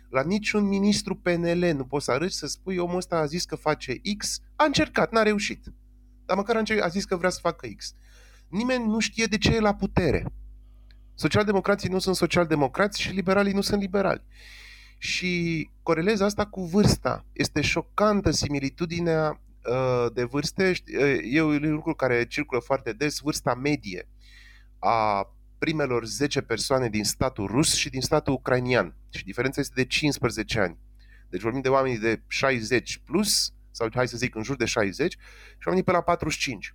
La 0.08 0.22
niciun 0.22 0.64
ministru 0.64 1.14
PNL 1.14 1.72
nu 1.76 1.84
poți 1.84 2.04
să 2.04 2.10
arăți 2.10 2.36
să 2.36 2.46
spui 2.46 2.76
omul 2.76 2.96
ăsta 2.96 3.16
a 3.16 3.26
zis 3.26 3.44
că 3.44 3.56
face 3.56 4.00
X, 4.16 4.40
a 4.56 4.64
încercat, 4.64 5.12
n-a 5.12 5.22
reușit. 5.22 5.64
Dar 6.24 6.36
măcar 6.36 6.56
a, 6.56 6.58
încercat, 6.58 6.84
a 6.84 6.88
zis 6.88 7.04
că 7.04 7.16
vrea 7.16 7.30
să 7.30 7.38
facă 7.42 7.68
X. 7.76 7.94
Nimeni 8.48 8.84
nu 8.84 8.98
știe 8.98 9.24
de 9.24 9.38
ce 9.38 9.54
e 9.54 9.60
la 9.60 9.74
putere. 9.74 10.32
Socialdemocrații 11.14 11.88
nu 11.88 11.98
sunt 11.98 12.16
socialdemocrați 12.16 13.00
și 13.00 13.12
liberalii 13.12 13.52
nu 13.52 13.60
sunt 13.60 13.80
liberali. 13.80 14.24
Și 14.98 15.70
corelez 15.82 16.20
asta 16.20 16.46
cu 16.46 16.64
vârsta. 16.64 17.26
Este 17.32 17.60
șocantă 17.60 18.30
similitudinea 18.30 19.28
uh, 19.30 19.49
de 20.12 20.24
vârste. 20.24 20.72
Uh, 20.98 21.18
e 21.22 21.42
un 21.42 21.72
lucru 21.72 21.94
care 21.94 22.26
circulă 22.26 22.60
foarte 22.60 22.92
des, 22.92 23.18
vârsta 23.18 23.54
medie 23.54 24.08
a 24.78 25.34
primelor 25.58 26.04
10 26.04 26.40
persoane 26.40 26.88
din 26.88 27.04
statul 27.04 27.46
rus 27.46 27.74
și 27.74 27.90
din 27.90 28.00
statul 28.00 28.32
ucrainian. 28.32 28.96
Și 29.10 29.24
diferența 29.24 29.60
este 29.60 29.74
de 29.76 29.84
15 29.84 30.60
ani. 30.60 30.78
Deci 31.28 31.40
vorbim 31.40 31.60
de 31.60 31.68
oameni 31.68 31.98
de 31.98 32.22
60 32.26 33.00
plus, 33.04 33.52
sau 33.70 33.88
hai 33.94 34.08
să 34.08 34.16
zic 34.16 34.34
în 34.34 34.42
jur 34.42 34.56
de 34.56 34.64
60, 34.64 35.12
și 35.58 35.66
oamenii 35.66 35.84
pe 35.84 35.92
la 35.92 36.00
45. 36.00 36.74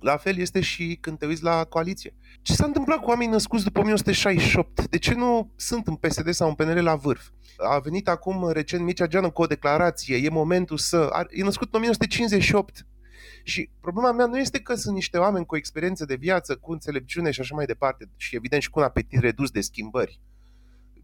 La 0.00 0.16
fel 0.16 0.36
este 0.36 0.60
și 0.60 0.98
când 1.00 1.18
te 1.18 1.26
uiți 1.26 1.42
la 1.42 1.64
coaliție. 1.64 2.14
Ce 2.42 2.52
s-a 2.52 2.64
întâmplat 2.64 2.98
cu 2.98 3.08
oamenii 3.08 3.32
născuți 3.32 3.64
după 3.64 3.80
1968? 3.80 4.88
De 4.88 4.98
ce 4.98 5.14
nu 5.14 5.52
sunt 5.56 5.86
în 5.86 5.94
PSD 5.94 6.32
sau 6.32 6.48
în 6.48 6.54
PNL 6.54 6.82
la 6.82 6.94
vârf? 6.94 7.28
A 7.56 7.78
venit 7.78 8.08
acum 8.08 8.50
recent 8.50 8.84
Mircea 8.84 9.06
Geană 9.06 9.30
cu 9.30 9.42
o 9.42 9.46
declarație, 9.46 10.16
e 10.16 10.28
momentul 10.28 10.78
să... 10.78 11.26
E 11.30 11.42
născut 11.42 11.74
în 11.74 11.78
1958. 11.78 12.86
Și 13.42 13.70
problema 13.80 14.12
mea 14.12 14.26
nu 14.26 14.38
este 14.38 14.60
că 14.60 14.74
sunt 14.74 14.94
niște 14.94 15.18
oameni 15.18 15.46
cu 15.46 15.56
experiență 15.56 16.04
de 16.04 16.14
viață, 16.14 16.56
cu 16.56 16.72
înțelepciune 16.72 17.30
și 17.30 17.40
așa 17.40 17.54
mai 17.54 17.66
departe, 17.66 18.08
și 18.16 18.36
evident 18.36 18.62
și 18.62 18.70
cu 18.70 18.78
un 18.78 18.84
apetit 18.84 19.20
redus 19.20 19.50
de 19.50 19.60
schimbări. 19.60 20.20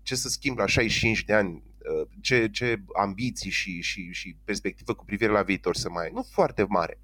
Ce 0.03 0.15
să 0.15 0.29
schimb 0.29 0.59
la 0.59 0.67
65 0.67 1.25
de 1.25 1.33
ani, 1.33 1.63
uh, 1.79 2.09
ce, 2.21 2.49
ce 2.49 2.83
ambiții 3.01 3.51
și, 3.51 3.81
și, 3.81 4.13
și 4.13 4.37
perspectivă 4.45 4.95
cu 4.95 5.05
privire 5.05 5.33
la 5.33 5.43
viitor 5.43 5.77
să 5.77 5.91
mai 5.91 6.05
ai. 6.05 6.11
Nu 6.15 6.23
foarte 6.23 6.67
mare 6.69 7.01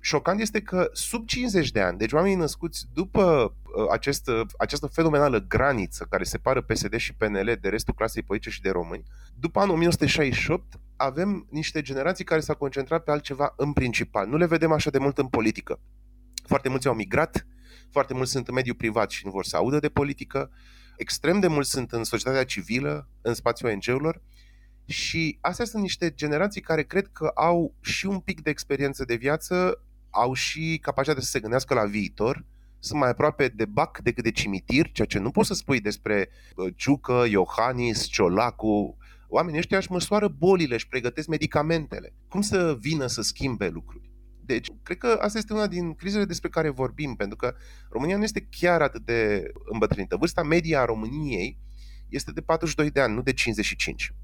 șocant 0.00 0.40
este 0.40 0.62
că 0.62 0.88
sub 0.92 1.26
50 1.26 1.70
de 1.70 1.80
ani, 1.80 1.98
deci 1.98 2.12
oamenii 2.12 2.36
născuți 2.36 2.84
după 2.92 3.54
uh, 3.76 3.84
acest, 3.90 4.28
uh, 4.28 4.40
această 4.58 4.86
fenomenală 4.86 5.38
graniță 5.38 6.06
care 6.10 6.24
separă 6.24 6.62
PSD 6.62 6.96
și 6.96 7.14
PNL 7.14 7.58
de 7.60 7.68
restul 7.68 7.94
clasei 7.94 8.22
politice 8.22 8.50
și 8.50 8.60
de 8.60 8.70
români, 8.70 9.02
după 9.34 9.60
anul 9.60 9.74
1968 9.74 10.80
avem 10.96 11.46
niște 11.50 11.82
generații 11.82 12.24
care 12.24 12.40
s-au 12.40 12.56
concentrat 12.56 13.04
pe 13.04 13.10
altceva 13.10 13.54
în 13.56 13.72
principal. 13.72 14.28
Nu 14.28 14.36
le 14.36 14.46
vedem 14.46 14.72
așa 14.72 14.90
de 14.90 14.98
mult 14.98 15.18
în 15.18 15.26
politică. 15.26 15.80
Foarte 16.46 16.68
mulți 16.68 16.86
au 16.86 16.94
migrat, 16.94 17.46
foarte 17.90 18.14
mulți 18.14 18.30
sunt 18.30 18.48
în 18.48 18.54
mediul 18.54 18.76
privat 18.76 19.10
și 19.10 19.24
nu 19.24 19.30
vor 19.30 19.44
să 19.44 19.56
audă 19.56 19.78
de 19.78 19.88
politică, 19.88 20.50
extrem 20.96 21.40
de 21.40 21.46
mulți 21.46 21.70
sunt 21.70 21.92
în 21.92 22.04
societatea 22.04 22.44
civilă, 22.44 23.08
în 23.22 23.34
spațiul 23.34 23.70
ONG-urilor 23.70 24.22
și 24.86 25.38
astea 25.40 25.64
sunt 25.64 25.82
niște 25.82 26.10
generații 26.10 26.60
care 26.60 26.82
cred 26.82 27.08
că 27.12 27.30
au 27.34 27.74
și 27.80 28.06
un 28.06 28.18
pic 28.20 28.42
de 28.42 28.50
experiență 28.50 29.04
de 29.04 29.14
viață, 29.14 29.84
au 30.16 30.32
și 30.32 30.78
capacitatea 30.82 31.22
să 31.22 31.30
se 31.30 31.40
gândească 31.40 31.74
la 31.74 31.84
viitor, 31.84 32.44
sunt 32.78 33.00
mai 33.00 33.08
aproape 33.08 33.48
de 33.48 33.64
bac 33.64 33.98
decât 33.98 34.24
de 34.24 34.30
cimitir, 34.30 34.92
ceea 34.92 35.06
ce 35.06 35.18
nu 35.18 35.30
poți 35.30 35.48
să 35.48 35.54
spui 35.54 35.80
despre 35.80 36.28
Ciucă, 36.76 37.24
Iohannis, 37.28 38.04
Ciolacu. 38.04 38.96
Oamenii 39.28 39.58
ăștia 39.58 39.76
își 39.76 39.92
măsoară 39.92 40.28
bolile, 40.28 40.74
își 40.74 40.88
pregătesc 40.88 41.28
medicamentele. 41.28 42.14
Cum 42.28 42.40
să 42.40 42.76
vină 42.80 43.06
să 43.06 43.22
schimbe 43.22 43.68
lucruri? 43.68 44.10
Deci, 44.40 44.68
cred 44.82 44.98
că 44.98 45.18
asta 45.20 45.38
este 45.38 45.52
una 45.52 45.66
din 45.66 45.94
crizele 45.94 46.24
despre 46.24 46.48
care 46.48 46.68
vorbim, 46.68 47.14
pentru 47.14 47.36
că 47.36 47.54
România 47.90 48.16
nu 48.16 48.22
este 48.22 48.48
chiar 48.50 48.82
atât 48.82 49.04
de 49.04 49.50
îmbătrânită. 49.72 50.16
Vârsta 50.16 50.42
media 50.42 50.80
a 50.80 50.84
României 50.84 51.58
este 52.08 52.32
de 52.32 52.40
42 52.40 52.90
de 52.90 53.00
ani, 53.00 53.14
nu 53.14 53.22
de 53.22 53.32
55. 53.32 54.14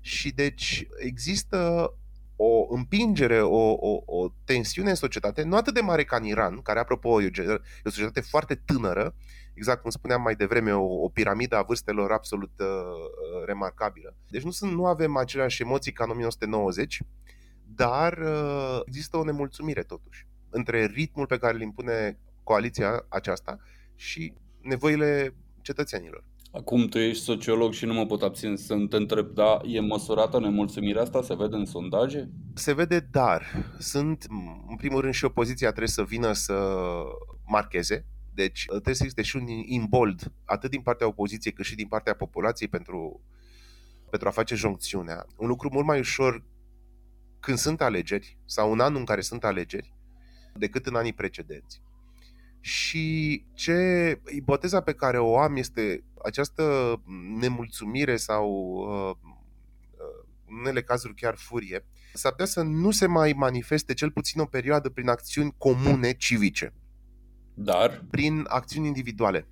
Și 0.00 0.30
deci 0.30 0.86
există 0.98 1.90
o 2.36 2.74
împingere, 2.74 3.42
o, 3.42 3.72
o, 3.72 4.02
o 4.06 4.28
tensiune 4.44 4.88
în 4.88 4.94
societate, 4.94 5.42
nu 5.42 5.56
atât 5.56 5.74
de 5.74 5.80
mare 5.80 6.04
ca 6.04 6.16
în 6.16 6.24
Iran, 6.24 6.62
care, 6.62 6.78
apropo, 6.78 7.22
e 7.22 7.30
o, 7.38 7.42
e 7.42 7.60
o 7.84 7.90
societate 7.90 8.20
foarte 8.20 8.54
tânără, 8.54 9.14
exact 9.54 9.80
cum 9.80 9.90
spuneam 9.90 10.22
mai 10.22 10.34
devreme, 10.34 10.72
o, 10.72 11.02
o 11.02 11.08
piramidă 11.08 11.56
a 11.56 11.62
vârstelor 11.62 12.12
absolut 12.12 12.52
uh, 12.58 12.66
uh 12.66 13.44
remarcabilă. 13.46 14.16
Deci 14.28 14.42
nu, 14.42 14.50
sunt, 14.50 14.72
nu 14.72 14.86
avem 14.86 15.16
aceleași 15.16 15.62
emoții 15.62 15.92
ca 15.92 16.04
în 16.04 16.10
1990, 16.10 17.00
dar 17.64 18.18
uh, 18.18 18.80
există 18.84 19.16
o 19.16 19.24
nemulțumire 19.24 19.82
totuși 19.82 20.26
între 20.50 20.84
ritmul 20.84 21.26
pe 21.26 21.38
care 21.38 21.54
îl 21.54 21.60
impune 21.60 22.18
coaliția 22.42 23.06
aceasta 23.08 23.58
și 23.94 24.34
nevoile 24.60 25.34
cetățenilor. 25.60 26.24
Acum 26.56 26.86
tu 26.86 26.98
ești 26.98 27.22
sociolog 27.22 27.72
și 27.72 27.84
nu 27.84 27.94
mă 27.94 28.06
pot 28.06 28.22
abține 28.22 28.56
să 28.56 28.74
te 28.88 28.96
întreb, 28.96 29.26
da, 29.34 29.58
e 29.64 29.80
măsurată 29.80 30.40
nemulțumirea 30.40 31.02
asta? 31.02 31.22
Se 31.22 31.34
vede 31.34 31.56
în 31.56 31.64
sondaje? 31.64 32.30
Se 32.54 32.72
vede, 32.72 33.08
dar 33.10 33.44
sunt, 33.78 34.26
în 34.68 34.76
primul 34.76 35.00
rând, 35.00 35.14
și 35.14 35.24
opoziția 35.24 35.68
trebuie 35.68 35.88
să 35.88 36.02
vină 36.02 36.32
să 36.32 36.54
marcheze, 37.46 38.06
deci 38.34 38.64
trebuie 38.66 38.94
să 38.94 39.02
existe 39.02 39.22
și 39.22 39.36
un 39.36 39.46
imbold, 39.48 40.32
atât 40.44 40.70
din 40.70 40.80
partea 40.80 41.06
opoziției 41.06 41.52
cât 41.52 41.64
și 41.64 41.74
din 41.74 41.86
partea 41.86 42.14
populației 42.14 42.68
pentru, 42.68 43.24
pentru 44.10 44.28
a 44.28 44.30
face 44.30 44.54
joncțiunea. 44.54 45.26
Un 45.36 45.48
lucru 45.48 45.68
mult 45.72 45.86
mai 45.86 45.98
ușor 45.98 46.44
când 47.40 47.58
sunt 47.58 47.80
alegeri 47.80 48.38
sau 48.44 48.70
un 48.70 48.80
an 48.80 48.94
în 48.94 49.04
care 49.04 49.20
sunt 49.20 49.44
alegeri 49.44 49.94
decât 50.54 50.86
în 50.86 50.94
anii 50.94 51.12
precedenți. 51.12 51.82
Și 52.66 53.44
ce 53.54 53.74
ipoteza 54.28 54.80
pe 54.80 54.92
care 54.92 55.18
o 55.18 55.38
am 55.38 55.56
este 55.56 56.04
această 56.24 56.96
nemulțumire 57.38 58.16
sau 58.16 58.50
uh, 58.50 59.16
uh, 59.20 60.26
în 60.48 60.58
unele 60.58 60.82
cazuri 60.82 61.14
chiar 61.14 61.34
furie, 61.36 61.84
s-ar 62.14 62.30
putea 62.30 62.46
să 62.46 62.62
nu 62.62 62.90
se 62.90 63.06
mai 63.06 63.32
manifeste 63.32 63.94
cel 63.94 64.10
puțin 64.10 64.40
o 64.40 64.44
perioadă 64.44 64.88
prin 64.88 65.08
acțiuni 65.08 65.54
comune 65.58 66.12
civice. 66.12 66.72
Dar? 67.54 68.04
Prin 68.10 68.44
acțiuni 68.48 68.86
individuale. 68.86 69.48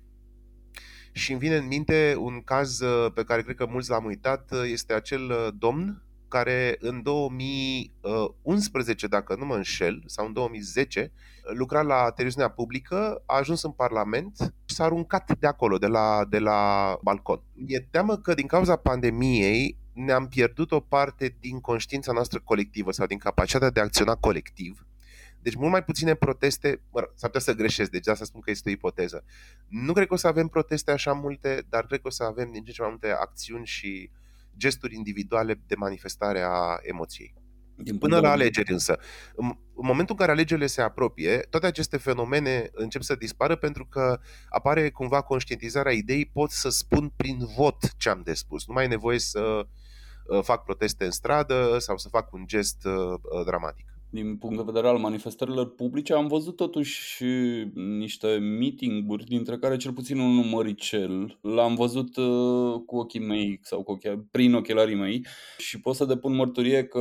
Și 1.11 1.31
îmi 1.31 1.39
vine 1.39 1.55
în 1.55 1.67
minte 1.67 2.15
un 2.17 2.41
caz 2.41 2.79
uh, 2.79 3.11
pe 3.13 3.23
care 3.23 3.41
cred 3.41 3.55
că 3.55 3.65
mulți 3.65 3.89
l-am 3.89 4.05
uitat, 4.05 4.51
este 4.65 4.93
acel 4.93 5.53
domn 5.57 6.04
care 6.35 6.75
în 6.79 7.01
2011, 7.03 9.07
dacă 9.07 9.35
nu 9.35 9.45
mă 9.45 9.55
înșel, 9.55 10.03
sau 10.05 10.25
în 10.25 10.33
2010, 10.33 11.11
lucra 11.53 11.81
la 11.81 12.11
televiziunea 12.11 12.49
publică, 12.49 13.23
a 13.25 13.37
ajuns 13.37 13.63
în 13.63 13.71
Parlament 13.71 14.53
și 14.65 14.75
s-a 14.75 14.83
aruncat 14.83 15.37
de 15.39 15.47
acolo, 15.47 15.77
de 15.77 15.87
la, 15.87 16.25
de 16.29 16.39
la 16.39 16.97
balcon. 17.01 17.41
E 17.65 17.79
teamă 17.79 18.17
că 18.17 18.33
din 18.33 18.47
cauza 18.47 18.75
pandemiei 18.75 19.77
ne-am 19.93 20.27
pierdut 20.27 20.71
o 20.71 20.79
parte 20.79 21.37
din 21.39 21.59
conștiința 21.59 22.11
noastră 22.11 22.41
colectivă 22.43 22.91
sau 22.91 23.05
din 23.05 23.17
capacitatea 23.17 23.69
de 23.69 23.79
a 23.79 23.83
acționa 23.83 24.15
colectiv. 24.15 24.87
Deci 25.41 25.55
mult 25.55 25.71
mai 25.71 25.83
puține 25.83 26.13
proteste, 26.13 26.81
mă 26.91 26.99
rog, 26.99 27.11
s-ar 27.15 27.29
putea 27.29 27.53
să 27.53 27.53
greșesc, 27.53 27.91
deci 27.91 28.07
asta 28.07 28.25
spun 28.25 28.41
că 28.41 28.51
este 28.51 28.69
o 28.69 28.71
ipoteză. 28.71 29.23
Nu 29.67 29.93
cred 29.93 30.07
că 30.07 30.13
o 30.13 30.17
să 30.17 30.27
avem 30.27 30.47
proteste 30.47 30.91
așa 30.91 31.13
multe, 31.13 31.65
dar 31.69 31.85
cred 31.85 32.01
că 32.01 32.07
o 32.07 32.09
să 32.09 32.23
avem 32.23 32.51
din 32.51 32.63
ce 32.63 32.71
ce 32.71 32.81
mai 32.81 32.89
multe 32.89 33.11
acțiuni 33.11 33.65
și 33.65 34.09
uh, 34.11 34.23
gesturi 34.57 34.95
individuale 34.95 35.61
de 35.67 35.75
manifestare 35.75 36.41
a 36.41 36.77
emoției. 36.81 37.33
Din 37.77 37.97
Până 37.97 38.19
la 38.19 38.31
alegeri 38.31 38.71
însă. 38.71 38.99
În, 39.35 39.45
în 39.75 39.85
momentul 39.85 40.15
în 40.19 40.19
care 40.19 40.31
alegerile 40.31 40.67
se 40.67 40.81
apropie, 40.81 41.37
toate 41.37 41.65
aceste 41.65 41.97
fenomene 41.97 42.69
încep 42.71 43.01
să 43.01 43.15
dispară 43.15 43.55
pentru 43.55 43.85
că 43.85 44.19
apare 44.49 44.89
cumva 44.89 45.21
conștientizarea 45.21 45.91
ideii 45.91 46.25
pot 46.25 46.51
să 46.51 46.69
spun 46.69 47.11
prin 47.15 47.37
vot 47.55 47.97
ce 47.97 48.09
am 48.09 48.21
de 48.23 48.33
spus. 48.33 48.67
Nu 48.67 48.73
mai 48.73 48.83
e 48.83 48.87
nevoie 48.87 49.19
să 49.19 49.67
fac 50.41 50.63
proteste 50.63 51.05
în 51.05 51.11
stradă 51.11 51.77
sau 51.79 51.97
să 51.97 52.09
fac 52.09 52.33
un 52.33 52.43
gest 52.47 52.87
dramatic 53.45 53.94
din 54.15 54.37
punct 54.37 54.57
de 54.57 54.63
vedere 54.65 54.87
al 54.87 54.97
manifestărilor 54.97 55.75
publice, 55.75 56.13
am 56.13 56.27
văzut 56.27 56.55
totuși 56.55 57.23
niște 57.73 58.37
meeting-uri, 58.37 59.23
dintre 59.23 59.57
care 59.57 59.77
cel 59.77 59.93
puțin 59.93 60.19
un 60.19 60.31
număricel. 60.31 61.39
L-am 61.41 61.75
văzut 61.75 62.15
uh, 62.15 62.81
cu 62.85 62.97
ochii 62.97 63.19
mei 63.19 63.59
sau 63.61 63.83
cu 63.83 63.91
ochii, 63.91 64.27
prin 64.31 64.53
ochelarii 64.53 64.95
mei 64.95 65.25
și 65.57 65.79
pot 65.79 65.95
să 65.95 66.05
depun 66.05 66.35
mărturie 66.35 66.83
că 66.83 66.99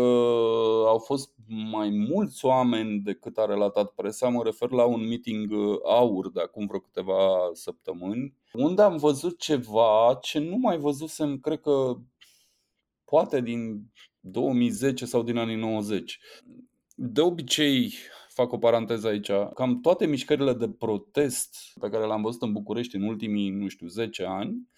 au 0.86 0.98
fost 0.98 1.32
mai 1.70 1.90
mulți 1.90 2.44
oameni 2.44 3.00
decât 3.00 3.38
a 3.38 3.46
relatat 3.46 3.90
presa. 3.90 4.28
Mă 4.28 4.42
refer 4.42 4.70
la 4.70 4.84
un 4.84 5.06
meeting 5.06 5.50
uh, 5.50 5.78
aur 5.84 6.30
de 6.30 6.40
acum 6.40 6.66
vreo 6.66 6.80
câteva 6.80 7.50
săptămâni, 7.52 8.34
unde 8.52 8.82
am 8.82 8.96
văzut 8.96 9.38
ceva 9.38 10.18
ce 10.22 10.38
nu 10.38 10.56
mai 10.56 10.78
văzusem, 10.78 11.38
cred 11.38 11.60
că 11.60 11.96
poate 13.04 13.40
din 13.40 13.90
2010 14.20 15.04
sau 15.04 15.22
din 15.22 15.36
anii 15.36 15.56
90 15.56 16.18
de 16.94 17.20
obicei, 17.20 17.94
fac 18.28 18.52
o 18.52 18.58
paranteză 18.58 19.08
aici, 19.08 19.30
cam 19.54 19.80
toate 19.80 20.06
mișcările 20.06 20.52
de 20.52 20.68
protest 20.68 21.56
pe 21.80 21.88
care 21.88 22.06
le-am 22.06 22.22
văzut 22.22 22.42
în 22.42 22.52
București 22.52 22.96
în 22.96 23.02
ultimii, 23.02 23.50
nu 23.50 23.68
știu, 23.68 23.86
10 23.86 24.24
ani, 24.24 24.68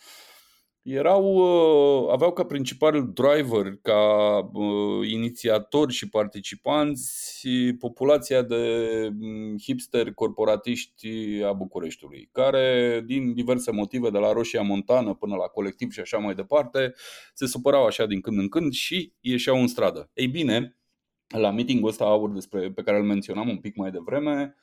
erau, 0.83 1.35
uh, 1.35 2.13
aveau 2.13 2.33
ca 2.33 2.45
principal 2.45 3.13
driver, 3.13 3.79
ca 3.83 4.37
uh, 4.53 5.09
inițiatori 5.11 5.93
și 5.93 6.09
participanți 6.09 7.49
populația 7.79 8.43
de 8.43 8.65
mm, 9.13 9.57
hipster 9.59 10.13
corporatiști 10.13 11.09
a 11.43 11.53
Bucureștiului, 11.53 12.29
care 12.33 13.03
din 13.07 13.35
diverse 13.35 13.71
motive, 13.71 14.11
de 14.11 14.19
la 14.19 14.33
Roșia 14.33 14.63
Montană 14.63 15.15
până 15.15 15.35
la 15.35 15.47
colectiv 15.47 15.93
și 15.93 16.01
așa 16.01 16.19
mai 16.19 16.35
departe, 16.35 16.95
se 17.35 17.47
supărau 17.47 17.85
așa 17.85 18.07
din 18.07 18.21
când 18.21 18.39
în 18.39 18.49
când 18.49 18.73
și 18.73 19.13
ieșeau 19.21 19.61
în 19.61 19.67
stradă. 19.67 20.11
Ei 20.15 20.27
bine, 20.27 20.77
la 21.29 21.51
meetingul 21.51 21.89
ăsta 21.89 22.05
aur 22.05 22.31
despre, 22.31 22.73
pe 22.73 22.83
care 22.83 22.97
îl 22.97 23.05
menționam 23.05 23.49
un 23.49 23.59
pic 23.59 23.77
mai 23.77 23.91
devreme, 23.91 24.55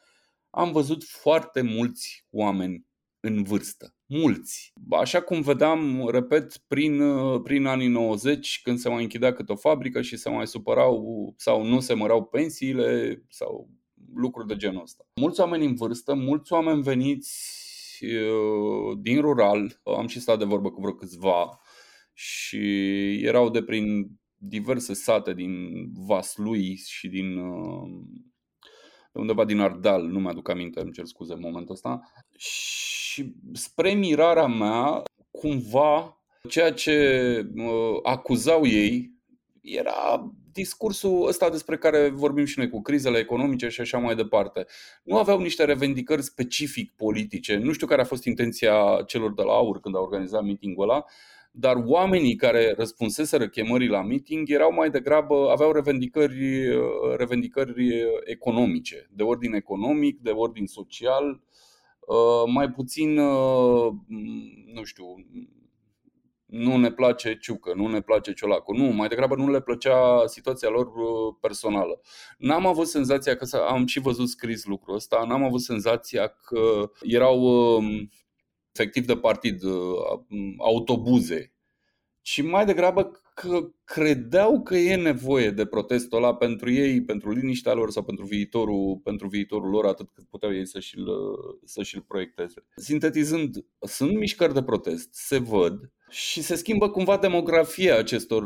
am 0.50 0.72
văzut 0.72 1.04
foarte 1.04 1.62
mulți 1.62 2.26
oameni 2.30 2.86
în 3.20 3.44
vârstă. 3.44 3.96
Mulți. 4.06 4.74
Așa 4.90 5.22
cum 5.22 5.42
vedeam, 5.42 6.08
repet, 6.12 6.58
prin, 6.68 7.02
prin 7.44 7.66
anii 7.66 7.88
90, 7.88 8.62
când 8.64 8.78
se 8.78 8.90
mai 8.90 9.04
închidea 9.04 9.34
câte 9.34 9.52
o 9.52 9.56
fabrică 9.56 10.02
și 10.02 10.18
se 10.18 10.30
mai 10.30 10.48
supărau 10.48 11.34
sau 11.38 11.64
nu 11.64 11.80
se 11.80 11.94
mărau 11.94 12.24
pensiile 12.24 13.22
sau 13.30 13.70
lucruri 14.16 14.48
de 14.48 14.56
genul 14.56 14.82
ăsta. 14.82 15.04
Mulți 15.16 15.40
oameni 15.40 15.66
în 15.66 15.76
vârstă, 15.76 16.14
mulți 16.14 16.54
oameni 16.54 16.82
veniți 16.82 18.06
uh, 18.06 18.98
din 19.02 19.22
rural, 19.22 19.80
am 19.84 20.08
și 20.08 20.20
stat 20.20 20.40
de 20.40 20.46
vorbă 20.46 20.72
cu 20.72 20.82
vreo 20.82 20.94
câțiva 20.94 21.60
și 22.14 22.60
erau 23.24 23.50
de 23.50 23.64
prin 23.64 24.12
diverse 24.48 24.94
sate 24.94 25.34
din 25.34 25.86
Vaslui 25.94 26.76
și 26.76 27.08
din 27.08 27.38
uh, 27.38 27.90
undeva 29.12 29.46
din 29.46 29.60
Ardal, 29.60 30.04
nu 30.04 30.20
mi-aduc 30.20 30.50
aminte, 30.50 30.82
îmi 30.82 30.92
cer 30.92 31.06
scuze 31.06 31.34
în 31.34 31.40
momentul 31.40 31.74
ăsta. 31.74 32.00
Și 32.38 33.36
spre 33.54 33.94
mirarea 33.94 34.48
mea, 34.48 35.04
cumva, 35.32 36.24
ceea 36.50 36.74
ce 36.74 37.38
uh, 37.56 38.00
acuzau 38.04 38.66
ei 38.66 39.12
era 39.62 40.32
discursul 40.52 41.28
ăsta 41.28 41.50
despre 41.50 41.78
care 41.78 42.10
vorbim 42.10 42.46
și 42.46 42.58
noi 42.58 42.70
cu 42.70 42.82
crizele 42.82 43.18
economice 43.18 43.68
și 43.68 43.82
așa 43.82 43.98
mai 43.98 44.16
departe. 44.16 44.66
Nu 45.04 45.18
aveau 45.18 45.40
niște 45.40 45.64
revendicări 45.64 46.24
specific 46.24 46.96
politice. 46.96 47.56
Nu 47.56 47.72
știu 47.72 47.88
care 47.88 48.02
a 48.02 48.06
fost 48.06 48.24
intenția 48.24 49.04
celor 49.08 49.34
de 49.34 49.42
la 49.42 49.52
AUR 49.52 49.80
când 49.80 49.96
au 49.96 50.04
organizat 50.04 50.44
meetingul 50.44 50.90
ăla, 50.90 51.06
dar 51.56 51.76
oamenii 51.86 52.36
care 52.36 52.74
răspunseseră 52.78 53.48
chemării 53.48 53.88
la 53.88 54.04
meeting 54.04 54.50
erau 54.50 54.74
mai 54.74 54.90
degrabă, 54.90 55.50
aveau 55.52 55.72
revendicări, 55.72 56.68
revendicări 57.16 58.04
economice, 58.24 59.10
de 59.12 59.24
ordin 59.24 59.54
economic, 59.54 60.20
de 60.20 60.30
ordin 60.30 60.66
social, 60.66 61.42
uh, 62.08 62.52
mai 62.54 62.70
puțin, 62.70 63.18
uh, 63.18 63.94
nu 64.74 64.84
știu, 64.84 65.06
nu 66.46 66.78
ne 66.78 66.92
place 66.92 67.38
ciucă, 67.38 67.74
nu 67.76 67.88
ne 67.88 68.02
place 68.02 68.34
ciolacu. 68.34 68.74
Nu, 68.74 68.84
mai 68.84 69.08
degrabă 69.08 69.36
nu 69.36 69.50
le 69.50 69.62
plăcea 69.62 70.24
situația 70.26 70.70
lor 70.70 70.86
uh, 70.86 71.36
personală. 71.42 72.02
N-am 72.38 72.66
avut 72.66 72.88
senzația 72.88 73.36
că 73.36 73.58
am 73.58 73.86
și 73.86 74.00
văzut 74.00 74.30
scris 74.30 74.66
lucrul 74.66 74.96
ăsta, 74.96 75.24
n-am 75.28 75.44
avut 75.44 75.62
senzația 75.62 76.28
că 76.28 76.92
erau 77.02 77.40
um, 77.42 78.10
efectiv 78.74 79.06
de 79.06 79.18
partid, 79.18 79.64
uh, 79.64 79.74
autobuze, 80.58 81.54
ci 82.22 82.42
mai 82.42 82.66
degrabă 82.66 83.12
că 83.34 83.72
credeau 83.84 84.62
că 84.62 84.76
e 84.76 84.96
nevoie 84.96 85.52
de 85.52 85.66
protestul 85.66 86.18
ăla 86.18 86.36
pentru 86.36 86.72
ei, 86.72 87.04
pentru 87.04 87.32
liniștea 87.32 87.74
lor 87.74 87.92
sau 87.92 88.04
pentru 88.04 88.26
viitorul, 88.26 89.00
pentru 89.04 89.28
viitorul 89.28 89.70
lor, 89.70 89.86
atât 89.86 90.10
cât 90.14 90.24
puteau 90.24 90.54
ei 90.54 90.68
să 90.68 90.80
și-l, 90.80 91.08
să 91.64 91.84
și-l 91.84 92.02
proiecteze. 92.02 92.66
Sintetizând, 92.76 93.66
sunt 93.80 94.18
mișcări 94.18 94.54
de 94.54 94.64
protest, 94.64 95.14
se 95.14 95.38
văd, 95.38 95.92
și 96.14 96.42
se 96.42 96.56
schimbă 96.56 96.90
cumva 96.90 97.18
demografia 97.18 97.98
acestor, 97.98 98.44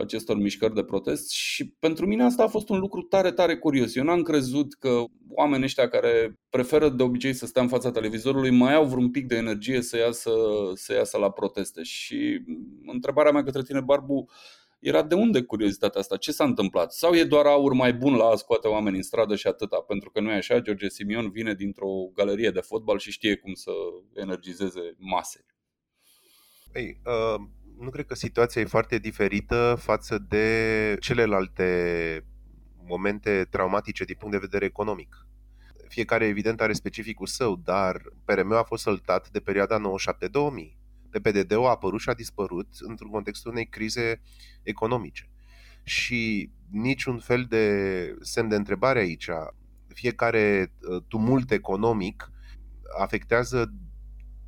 acestor 0.00 0.36
mișcări 0.36 0.74
de 0.74 0.82
protest 0.82 1.30
și 1.30 1.68
pentru 1.68 2.06
mine 2.06 2.24
asta 2.24 2.42
a 2.42 2.48
fost 2.48 2.68
un 2.68 2.78
lucru 2.78 3.02
tare, 3.02 3.32
tare 3.32 3.56
curios. 3.56 3.94
Eu 3.94 4.04
n-am 4.04 4.22
crezut 4.22 4.74
că 4.74 5.04
oamenii 5.28 5.64
ăștia 5.64 5.88
care 5.88 6.38
preferă 6.50 6.88
de 6.88 7.02
obicei 7.02 7.32
să 7.32 7.46
stea 7.46 7.62
în 7.62 7.68
fața 7.68 7.90
televizorului 7.90 8.50
mai 8.50 8.74
au 8.74 8.84
vreun 8.84 9.10
pic 9.10 9.26
de 9.26 9.36
energie 9.36 9.82
să 9.82 9.96
iasă, 9.96 10.30
să 10.74 10.92
iasă 10.94 11.18
la 11.18 11.30
proteste. 11.30 11.82
Și 11.82 12.44
întrebarea 12.86 13.32
mea 13.32 13.42
către 13.42 13.62
tine, 13.62 13.80
Barbu, 13.80 14.28
era 14.80 15.02
de 15.02 15.14
unde 15.14 15.42
curiozitatea 15.42 16.00
asta? 16.00 16.16
Ce 16.16 16.32
s-a 16.32 16.44
întâmplat? 16.44 16.92
Sau 16.92 17.14
e 17.14 17.24
doar 17.24 17.46
aur 17.46 17.72
mai 17.72 17.92
bun 17.92 18.14
la 18.14 18.24
a 18.24 18.34
scoate 18.34 18.68
oameni 18.68 18.96
în 18.96 19.02
stradă 19.02 19.36
și 19.36 19.46
atâta? 19.46 19.76
Pentru 19.76 20.10
că 20.10 20.20
nu 20.20 20.30
e 20.30 20.34
așa, 20.34 20.60
George 20.60 20.88
Simion 20.88 21.30
vine 21.30 21.54
dintr-o 21.54 22.10
galerie 22.14 22.50
de 22.50 22.60
fotbal 22.60 22.98
și 22.98 23.10
știe 23.10 23.36
cum 23.36 23.54
să 23.54 23.70
energizeze 24.14 24.94
mase. 24.98 25.44
Ei, 26.72 27.00
uh, 27.04 27.40
nu 27.78 27.90
cred 27.90 28.06
că 28.06 28.14
situația 28.14 28.60
e 28.60 28.64
foarte 28.64 28.98
diferită 28.98 29.76
față 29.78 30.18
de 30.28 30.96
celelalte 31.00 32.24
momente 32.84 33.46
traumatice 33.50 34.04
din 34.04 34.16
punct 34.18 34.34
de 34.34 34.40
vedere 34.40 34.64
economic. 34.64 35.26
Fiecare, 35.88 36.26
evident, 36.26 36.60
are 36.60 36.72
specificul 36.72 37.26
său, 37.26 37.56
dar 37.56 38.02
PRM 38.24 38.52
a 38.52 38.62
fost 38.62 38.82
săltat 38.82 39.30
de 39.30 39.40
perioada 39.40 39.78
97-2000. 39.78 39.80
PPDD-ul 41.10 41.66
a 41.66 41.68
apărut 41.68 42.00
și 42.00 42.08
a 42.08 42.14
dispărut 42.14 42.68
într-un 42.80 43.10
context 43.10 43.46
unei 43.46 43.66
crize 43.66 44.20
economice. 44.62 45.30
Și 45.82 46.50
niciun 46.70 47.18
fel 47.18 47.44
de 47.44 48.16
semn 48.20 48.48
de 48.48 48.56
întrebare 48.56 48.98
aici. 48.98 49.28
Fiecare 49.88 50.72
uh, 50.80 51.02
tumult 51.08 51.50
economic 51.50 52.30
afectează 52.98 53.72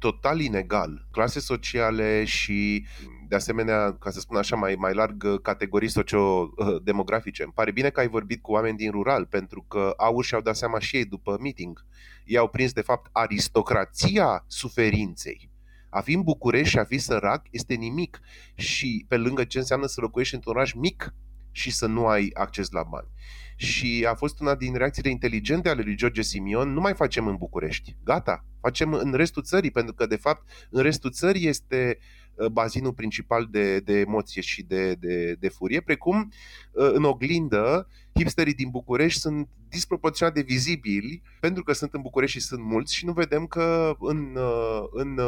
total 0.03 0.41
inegal 0.41 1.07
clase 1.11 1.41
sociale 1.41 2.25
și 2.25 2.87
de 3.29 3.35
asemenea, 3.35 3.97
ca 3.97 4.11
să 4.11 4.21
spun 4.21 4.37
așa, 4.37 4.57
mai, 4.57 4.75
mai 4.75 4.95
larg, 4.95 5.43
categorii 5.43 5.89
socio-demografice. 5.89 7.43
Îmi 7.43 7.53
pare 7.53 7.71
bine 7.71 7.91
că 7.91 8.01
ai 8.01 8.09
vorbit 8.09 8.43
cu 8.43 8.53
oameni 8.53 8.77
din 8.77 8.91
rural, 8.91 9.27
pentru 9.27 9.65
că 9.69 9.95
au 9.97 10.21
și-au 10.21 10.41
dat 10.41 10.57
seama 10.57 10.79
și 10.79 10.97
ei 10.97 11.05
după 11.05 11.37
meeting. 11.41 11.87
Ei 12.25 12.37
au 12.37 12.49
prins, 12.49 12.73
de 12.73 12.81
fapt, 12.81 13.09
aristocrația 13.13 14.45
suferinței. 14.47 15.51
A 15.91 16.01
fi 16.01 16.13
în 16.13 16.23
București 16.23 16.69
și 16.69 16.79
a 16.79 16.85
fi 16.85 16.99
sărac 16.99 17.47
este 17.51 17.75
nimic. 17.75 18.21
Și 18.55 19.05
pe 19.09 19.17
lângă 19.17 19.45
ce 19.45 19.59
înseamnă 19.59 19.87
să 19.87 20.01
locuiești 20.01 20.35
într-un 20.35 20.55
oraș 20.55 20.73
mic 20.73 21.15
și 21.53 21.71
să 21.71 21.87
nu 21.87 22.07
ai 22.07 22.31
acces 22.35 22.71
la 22.71 22.83
bani. 22.83 23.09
Și 23.57 24.07
a 24.09 24.15
fost 24.15 24.41
una 24.41 24.55
din 24.55 24.75
reacțiile 24.75 25.11
inteligente 25.11 25.69
ale 25.69 25.83
lui 25.83 25.97
George 25.97 26.23
Simion, 26.23 26.73
nu 26.73 26.81
mai 26.81 26.95
facem 26.95 27.27
în 27.27 27.37
București, 27.37 27.97
gata, 28.05 28.45
facem 28.61 28.93
în 28.93 29.13
restul 29.13 29.43
țării, 29.43 29.71
pentru 29.71 29.95
că 29.95 30.07
de 30.07 30.17
fapt 30.17 30.49
în 30.71 30.83
restul 30.83 31.11
țării 31.11 31.47
este 31.47 31.99
uh, 31.99 32.22
bazinul 32.53 32.93
principal 32.93 33.49
de, 33.51 33.81
de 33.81 33.99
emoție 33.99 34.43
și 34.43 34.63
de, 34.63 34.95
de, 34.95 35.37
de 35.41 35.49
furie, 35.49 35.81
precum 35.81 36.33
uh, 36.73 36.91
în 36.93 37.05
oglindă, 37.05 37.89
hipsterii 38.15 38.55
din 38.55 38.69
București 38.71 39.21
sunt 39.21 39.49
disproporționat 39.69 40.35
de 40.35 40.41
vizibili 40.41 41.23
pentru 41.41 41.63
că 41.63 41.73
sunt 41.73 41.95
în 41.95 42.01
București 42.01 42.39
și 42.39 42.45
sunt 42.45 42.63
mulți 42.63 42.95
și 42.95 43.05
nu 43.05 43.13
vedem 43.13 43.47
că 43.47 43.97
în, 43.99 44.37
uh, 44.37 44.83
în 44.93 45.21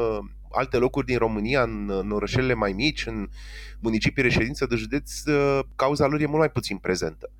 alte 0.50 0.76
locuri 0.76 1.06
din 1.06 1.18
România, 1.18 1.62
în, 1.62 1.90
în 1.90 2.10
orășelele 2.10 2.54
mai 2.54 2.72
mici, 2.72 3.06
în 3.06 3.28
municipii 3.80 4.22
reședință 4.22 4.66
de 4.66 4.76
județ, 4.76 5.12
cauza 5.76 6.06
lor 6.06 6.20
e 6.20 6.26
mult 6.26 6.38
mai 6.38 6.50
puțin 6.50 6.76
prezentă. 6.76 7.30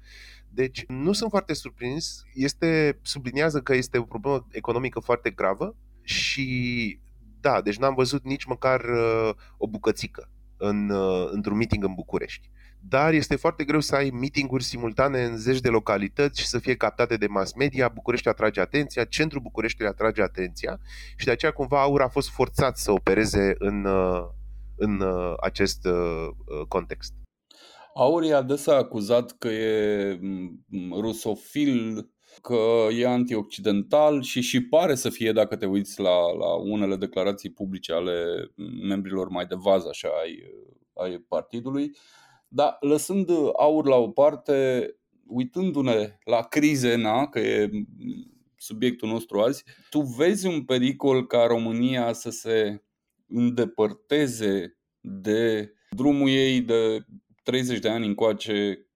Deci 0.49 0.85
nu 0.89 1.13
sunt 1.13 1.31
foarte 1.31 1.55
surprins, 1.55 2.25
este, 2.35 2.99
subliniază 3.03 3.61
că 3.61 3.75
este 3.75 3.99
o 3.99 4.03
problemă 4.03 4.47
economică 4.51 5.01
foarte 5.01 5.31
gravă 5.31 5.77
și 6.03 6.99
da, 7.45 7.61
deci 7.61 7.77
n-am 7.77 7.95
văzut 7.95 8.25
nici 8.25 8.45
măcar 8.45 8.81
uh, 8.81 9.31
o 9.59 9.67
bucățică 9.67 10.31
în, 10.57 10.91
uh, 10.91 11.29
într-un 11.31 11.57
meeting 11.57 11.85
în 11.85 11.95
București. 11.95 12.51
Dar 12.89 13.13
este 13.13 13.37
foarte 13.37 13.65
greu 13.65 13.81
să 13.81 13.95
ai 13.95 14.11
meetinguri 14.11 14.65
simultane 14.65 15.25
în 15.25 15.37
zeci 15.37 15.61
de 15.61 15.69
localități 15.69 16.41
și 16.41 16.47
să 16.47 16.59
fie 16.59 16.77
captate 16.77 17.17
de 17.17 17.27
mass 17.27 17.55
media. 17.55 17.89
București 17.89 18.29
atrage 18.29 18.61
atenția, 18.61 19.05
centrul 19.05 19.43
Bucureștiului 19.43 19.93
atrage 19.93 20.23
atenția 20.23 20.81
și 21.17 21.25
de 21.25 21.31
aceea 21.31 21.53
cumva 21.53 21.81
Aur 21.81 22.01
a 22.01 22.09
fost 22.09 22.31
forțat 22.31 22.79
să 22.79 22.93
opereze 22.93 23.55
în, 23.59 23.85
uh, 23.85 24.23
în 24.77 25.01
uh, 25.01 25.35
acest 25.41 25.87
uh, 25.87 26.29
context. 26.69 27.13
Aur 27.95 28.23
e 28.23 28.35
adesea 28.35 28.77
acuzat 28.77 29.33
că 29.39 29.49
e 29.49 30.21
rusofil, 31.01 32.09
că 32.43 32.87
e 32.99 33.07
antioccidental 33.07 34.23
și 34.23 34.41
și 34.41 34.61
pare 34.61 34.95
să 34.95 35.11
fie 35.11 35.33
dacă 35.33 35.57
te 35.57 35.67
uiți 35.67 36.01
la, 36.01 36.33
la 36.33 36.55
unele 36.55 36.97
declarații 36.97 37.51
publice 37.51 37.93
ale 37.93 38.25
membrilor 38.83 39.29
mai 39.29 39.47
de 39.47 39.55
vază 39.59 39.89
așa 39.89 40.09
ai, 40.23 40.43
ai 40.95 41.19
partidului. 41.29 41.97
Dar 42.49 42.77
lăsând 42.81 43.31
aur 43.57 43.87
la 43.87 43.97
o 43.97 44.09
parte, 44.09 44.89
uitându-ne 45.27 46.19
la 46.25 46.43
crize, 46.43 46.95
na, 46.95 47.27
că 47.27 47.39
e 47.39 47.71
subiectul 48.57 49.09
nostru 49.09 49.41
azi, 49.41 49.65
tu 49.91 50.01
vezi 50.01 50.47
un 50.47 50.65
pericol 50.65 51.27
ca 51.27 51.47
România 51.47 52.13
să 52.13 52.31
se 52.31 52.83
îndepărteze 53.29 54.79
de 55.01 55.73
drumul 55.91 56.29
ei 56.29 56.61
de 56.61 57.05
30 57.43 57.79
de 57.79 57.89
ani 57.89 58.07
încoace 58.07 58.87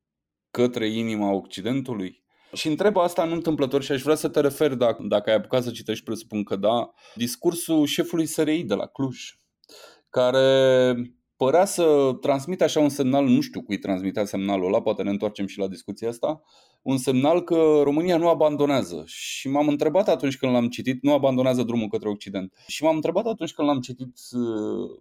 către 0.50 0.88
inima 0.88 1.32
Occidentului? 1.32 2.22
Și 2.52 2.68
întreb 2.68 2.96
asta 2.96 3.24
nu 3.24 3.34
întâmplător 3.34 3.82
și 3.82 3.92
aș 3.92 4.02
vrea 4.02 4.14
să 4.14 4.28
te 4.28 4.40
refer, 4.40 4.74
dacă, 4.74 5.02
dacă 5.08 5.30
ai 5.30 5.36
apucat 5.36 5.62
să 5.62 5.70
citești, 5.70 6.04
presupun 6.04 6.44
că 6.44 6.56
da, 6.56 6.92
discursul 7.14 7.86
șefului 7.86 8.26
SRI 8.26 8.62
de 8.62 8.74
la 8.74 8.86
Cluj, 8.86 9.34
care 10.10 10.96
părea 11.36 11.64
să 11.64 12.16
transmită 12.20 12.64
așa 12.64 12.80
un 12.80 12.88
semnal, 12.88 13.24
nu 13.24 13.40
știu 13.40 13.62
cui 13.62 13.78
transmitea 13.78 14.24
semnalul 14.24 14.66
ăla, 14.66 14.82
poate 14.82 15.02
ne 15.02 15.10
întoarcem 15.10 15.46
și 15.46 15.58
la 15.58 15.68
discuția 15.68 16.08
asta, 16.08 16.42
un 16.82 16.96
semnal 16.96 17.44
că 17.44 17.80
România 17.82 18.16
nu 18.16 18.28
abandonează. 18.28 19.02
Și 19.06 19.48
m-am 19.48 19.68
întrebat 19.68 20.08
atunci 20.08 20.36
când 20.36 20.52
l-am 20.52 20.68
citit, 20.68 21.02
nu 21.02 21.12
abandonează 21.12 21.62
drumul 21.62 21.88
către 21.88 22.08
Occident. 22.08 22.52
Și 22.66 22.82
m-am 22.82 22.94
întrebat 22.94 23.26
atunci 23.26 23.52
când 23.52 23.68
l-am 23.68 23.80
citit, 23.80 24.16
uh, 24.30 25.00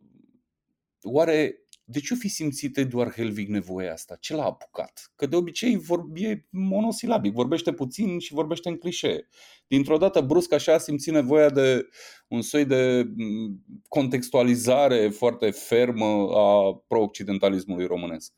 oare 1.01 1.66
de 1.89 1.99
ce 1.99 2.13
o 2.13 2.17
fi 2.17 2.27
simțit 2.27 2.77
Eduard 2.77 3.13
Helvig 3.13 3.49
nevoia 3.49 3.91
asta? 3.91 4.17
Ce 4.19 4.35
l-a 4.35 4.45
apucat? 4.45 5.11
Că 5.15 5.25
de 5.25 5.35
obicei 5.35 5.81
e 6.13 6.45
monosilabic, 6.49 7.33
vorbește 7.33 7.73
puțin 7.73 8.19
și 8.19 8.33
vorbește 8.33 8.69
în 8.69 8.77
clișee. 8.77 9.27
Dintr-o 9.67 9.97
dată 9.97 10.21
brusc 10.21 10.53
așa 10.53 10.73
a 10.73 10.77
simțit 10.77 11.13
nevoia 11.13 11.49
de 11.49 11.87
un 12.27 12.41
soi 12.41 12.65
de 12.65 13.09
mm, 13.15 13.63
contextualizare 13.87 15.09
foarte 15.09 15.49
fermă 15.49 16.29
a 16.37 16.83
pro-occidentalismului 16.87 17.85
românesc. 17.85 18.33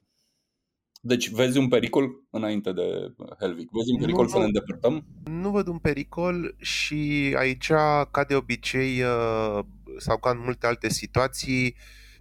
Deci 1.01 1.29
vezi 1.29 1.57
un 1.57 1.67
pericol 1.67 2.23
înainte 2.29 2.71
de 2.71 3.13
Helvig? 3.39 3.69
Vezi 3.71 3.91
un 3.91 3.99
pericol 3.99 4.23
nu, 4.23 4.29
să 4.29 4.37
ne 4.37 4.43
îndepărtăm? 4.43 5.05
Nu 5.23 5.49
văd 5.49 5.67
un 5.67 5.77
pericol 5.77 6.55
și 6.57 7.33
aici, 7.37 7.67
ca 8.11 8.25
de 8.27 8.35
obicei, 8.35 9.01
uh, 9.01 9.59
sau 9.97 10.17
ca 10.17 10.29
în 10.29 10.39
multe 10.43 10.67
alte 10.67 10.89
situații, 10.89 11.75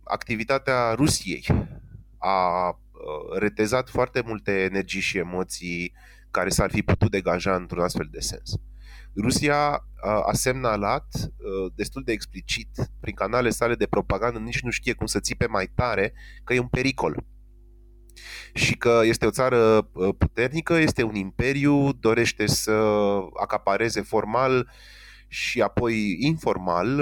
activitatea 0.09 0.93
Rusiei 0.95 1.45
a 2.19 2.69
uh, 2.69 3.39
retezat 3.39 3.89
foarte 3.89 4.23
multe 4.27 4.53
energii 4.53 5.01
și 5.01 5.19
emoții 5.19 5.93
care 6.31 6.49
s-ar 6.49 6.71
fi 6.71 6.83
putut 6.83 7.11
degaja 7.11 7.55
într-un 7.55 7.83
astfel 7.83 8.09
de 8.11 8.21
sens. 8.21 8.55
Rusia 9.17 9.85
uh, 10.05 10.11
a 10.27 10.33
semnalat 10.33 11.07
uh, 11.15 11.73
destul 11.75 12.03
de 12.05 12.13
explicit 12.13 12.69
prin 13.01 13.15
canale 13.15 13.51
sale 13.51 13.75
de 13.75 13.87
propagandă, 13.87 14.39
nici 14.39 14.61
nu 14.61 14.71
știe 14.71 14.93
cum 14.93 15.07
să 15.07 15.21
țipe 15.21 15.47
mai 15.47 15.67
tare, 15.75 16.13
că 16.45 16.55
e 16.55 16.59
un 16.59 16.69
pericol 16.69 17.25
și 18.55 18.77
că 18.77 19.01
este 19.05 19.27
o 19.27 19.31
țară 19.31 19.83
puternică, 20.19 20.75
este 20.75 21.03
un 21.03 21.15
imperiu, 21.15 21.93
dorește 21.93 22.47
să 22.47 22.73
acapareze 23.43 24.01
formal 24.01 24.71
și 25.29 25.61
apoi 25.61 26.17
informal 26.21 27.01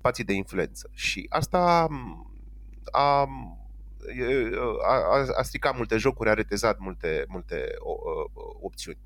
spații 0.00 0.24
de 0.24 0.32
influență. 0.32 0.90
Și 0.94 1.26
asta 1.28 1.88
a, 2.92 3.28
a, 4.88 5.26
a 5.38 5.42
stricat 5.42 5.76
multe 5.76 5.96
jocuri, 5.96 6.30
a 6.30 6.34
retezat 6.34 6.78
multe, 6.78 7.24
multe 7.28 7.64
opțiuni. 8.60 8.98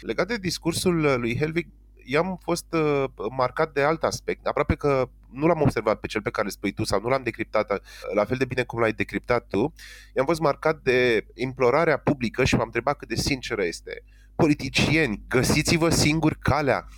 Legat 0.00 0.26
de 0.26 0.36
discursul 0.36 1.20
lui 1.20 1.36
Helvig, 1.38 1.66
i-am 2.04 2.38
fost 2.42 2.66
uh, 2.72 3.04
marcat 3.30 3.72
de 3.72 3.82
alt 3.82 4.02
aspect. 4.02 4.46
Aproape 4.46 4.74
că 4.74 5.08
nu 5.32 5.46
l-am 5.46 5.60
observat 5.60 6.00
pe 6.00 6.06
cel 6.06 6.22
pe 6.22 6.30
care 6.30 6.46
îl 6.46 6.52
spui 6.52 6.72
tu 6.72 6.84
sau 6.84 7.00
nu 7.00 7.08
l-am 7.08 7.22
decriptat 7.22 7.70
uh, 7.70 7.78
la 8.14 8.24
fel 8.24 8.36
de 8.36 8.44
bine 8.44 8.62
cum 8.62 8.78
l-ai 8.80 8.92
decriptat 8.92 9.46
tu. 9.48 9.72
I-am 10.16 10.26
fost 10.26 10.40
marcat 10.40 10.80
de 10.82 11.26
implorarea 11.34 11.98
publică 11.98 12.44
și 12.44 12.54
m-am 12.54 12.66
întrebat 12.66 12.96
cât 12.96 13.08
de 13.08 13.14
sinceră 13.14 13.64
este. 13.64 14.02
Politicieni, 14.34 15.22
găsiți-vă 15.28 15.88
singuri 15.88 16.38
calea. 16.38 16.88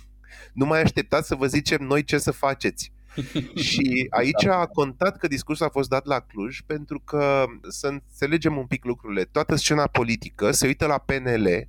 Nu 0.53 0.65
mai 0.65 0.81
așteptați 0.81 1.27
să 1.27 1.35
vă 1.35 1.45
zicem 1.45 1.81
noi 1.81 2.03
ce 2.03 2.17
să 2.17 2.31
faceți. 2.31 2.93
și 3.67 4.07
aici 4.09 4.45
a 4.45 4.65
contat 4.65 5.17
că 5.17 5.27
discursul 5.27 5.65
a 5.65 5.69
fost 5.69 5.89
dat 5.89 6.05
la 6.05 6.19
Cluj 6.19 6.59
pentru 6.65 6.99
că 6.99 7.45
să 7.67 7.87
înțelegem 7.87 8.57
un 8.57 8.65
pic 8.65 8.85
lucrurile. 8.85 9.23
Toată 9.23 9.55
scena 9.55 9.87
politică 9.87 10.51
se 10.51 10.67
uită 10.67 10.85
la 10.85 10.97
PNL 10.97 11.67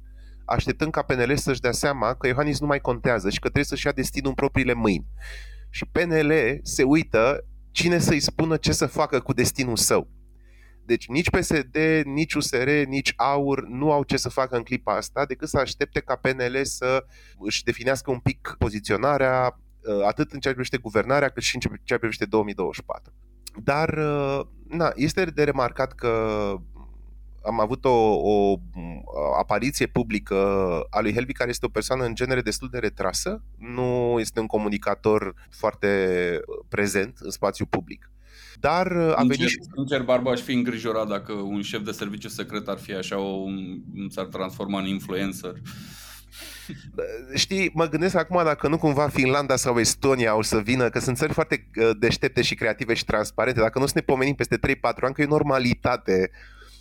așteptând 0.50 0.92
ca 0.92 1.03
PNL 1.03 1.37
să-și 1.37 1.61
dea 1.61 1.72
seama 1.72 2.14
că 2.14 2.26
Iohannis 2.26 2.61
nu 2.61 2.66
mai 2.66 2.81
contează 2.81 3.31
și 3.31 3.38
că 3.38 3.44
trebuie 3.44 3.64
să-și 3.64 3.87
ia 3.87 3.92
destinul 3.92 4.29
în 4.29 4.35
propriile 4.35 4.72
mâini. 4.72 5.07
Și 5.70 5.87
PNL 5.92 6.33
se 6.62 6.83
uită 6.83 7.44
cine 7.70 7.98
să-i 7.98 8.20
spună 8.20 8.57
ce 8.57 8.72
să 8.72 8.87
facă 8.87 9.20
cu 9.20 9.33
destinul 9.33 9.76
său. 9.76 10.09
Deci 10.85 11.07
nici 11.07 11.31
PSD, 11.31 11.76
nici 12.05 12.35
USR, 12.35 12.68
nici 12.68 13.12
AUR 13.16 13.68
nu 13.68 13.92
au 13.92 14.03
ce 14.03 14.16
să 14.16 14.29
facă 14.29 14.57
în 14.57 14.62
clipa 14.62 14.96
asta 14.96 15.26
decât 15.26 15.48
să 15.48 15.59
aștepte 15.59 16.00
ca 16.00 16.16
PNL 16.16 16.61
să 16.62 17.05
își 17.38 17.64
definească 17.64 18.11
un 18.11 18.18
pic 18.18 18.55
poziționarea 18.59 19.55
Uh, 19.55 19.69
atât 20.06 20.32
în 20.32 20.40
ceea 20.40 20.54
ce 20.54 20.60
privește 20.60 20.76
guvernarea, 20.76 21.28
cât 21.28 21.42
și 21.42 21.54
în 21.54 21.60
ceea 21.60 21.78
ce 21.84 21.98
privește 21.98 22.24
2024. 22.24 23.12
Dar, 23.64 23.88
uh, 23.88 24.40
na, 24.68 24.92
este 24.94 25.24
de 25.24 25.44
remarcat 25.44 25.92
că 25.92 26.08
am 27.44 27.60
avut 27.60 27.84
o, 27.84 27.88
o 27.88 28.60
apariție 29.38 29.86
publică 29.86 30.36
a 30.90 31.00
lui 31.00 31.12
Helvi, 31.12 31.32
care 31.32 31.50
este 31.50 31.66
o 31.66 31.68
persoană 31.68 32.04
în 32.04 32.14
genere 32.14 32.40
destul 32.40 32.68
de 32.70 32.78
retrasă, 32.78 33.42
nu 33.58 34.16
este 34.18 34.40
un 34.40 34.46
comunicator 34.46 35.34
foarte 35.50 36.40
prezent 36.68 37.18
în 37.18 37.30
spațiu 37.30 37.66
public. 37.66 38.10
Dar 38.60 38.86
uh, 38.86 39.12
a 39.16 39.24
venit... 39.26 39.48
Sincer, 39.76 40.02
Barba, 40.02 40.30
aș 40.30 40.40
fi 40.40 40.52
îngrijorat 40.52 41.08
dacă 41.08 41.32
un 41.32 41.62
șef 41.62 41.82
de 41.82 41.90
serviciu 41.90 42.28
secret 42.28 42.68
ar 42.68 42.78
fi 42.78 42.92
așa, 42.92 43.18
o, 43.18 43.44
s-ar 44.08 44.24
transforma 44.24 44.80
în 44.80 44.86
influencer. 44.86 45.52
Știi, 47.35 47.70
mă 47.74 47.88
gândesc 47.88 48.14
acum 48.14 48.44
dacă 48.44 48.68
nu 48.68 48.79
cumva 48.79 49.09
Finlanda 49.09 49.57
sau 49.57 49.79
Estonia 49.79 50.37
o 50.37 50.42
să 50.42 50.59
vină, 50.61 50.88
că 50.88 50.98
sunt 50.98 51.16
țări 51.16 51.33
foarte 51.33 51.70
uh, 51.76 51.90
deștepte 51.98 52.42
și 52.42 52.55
creative 52.55 52.94
și 52.94 53.05
transparente, 53.05 53.61
dacă 53.61 53.79
nu 53.79 53.87
să 53.87 53.92
ne 53.94 54.00
pomenim 54.00 54.35
peste 54.35 54.59
3-4 54.59 54.61
ani 54.81 55.14
că 55.14 55.22
e 55.22 55.26
normalitate 55.26 56.31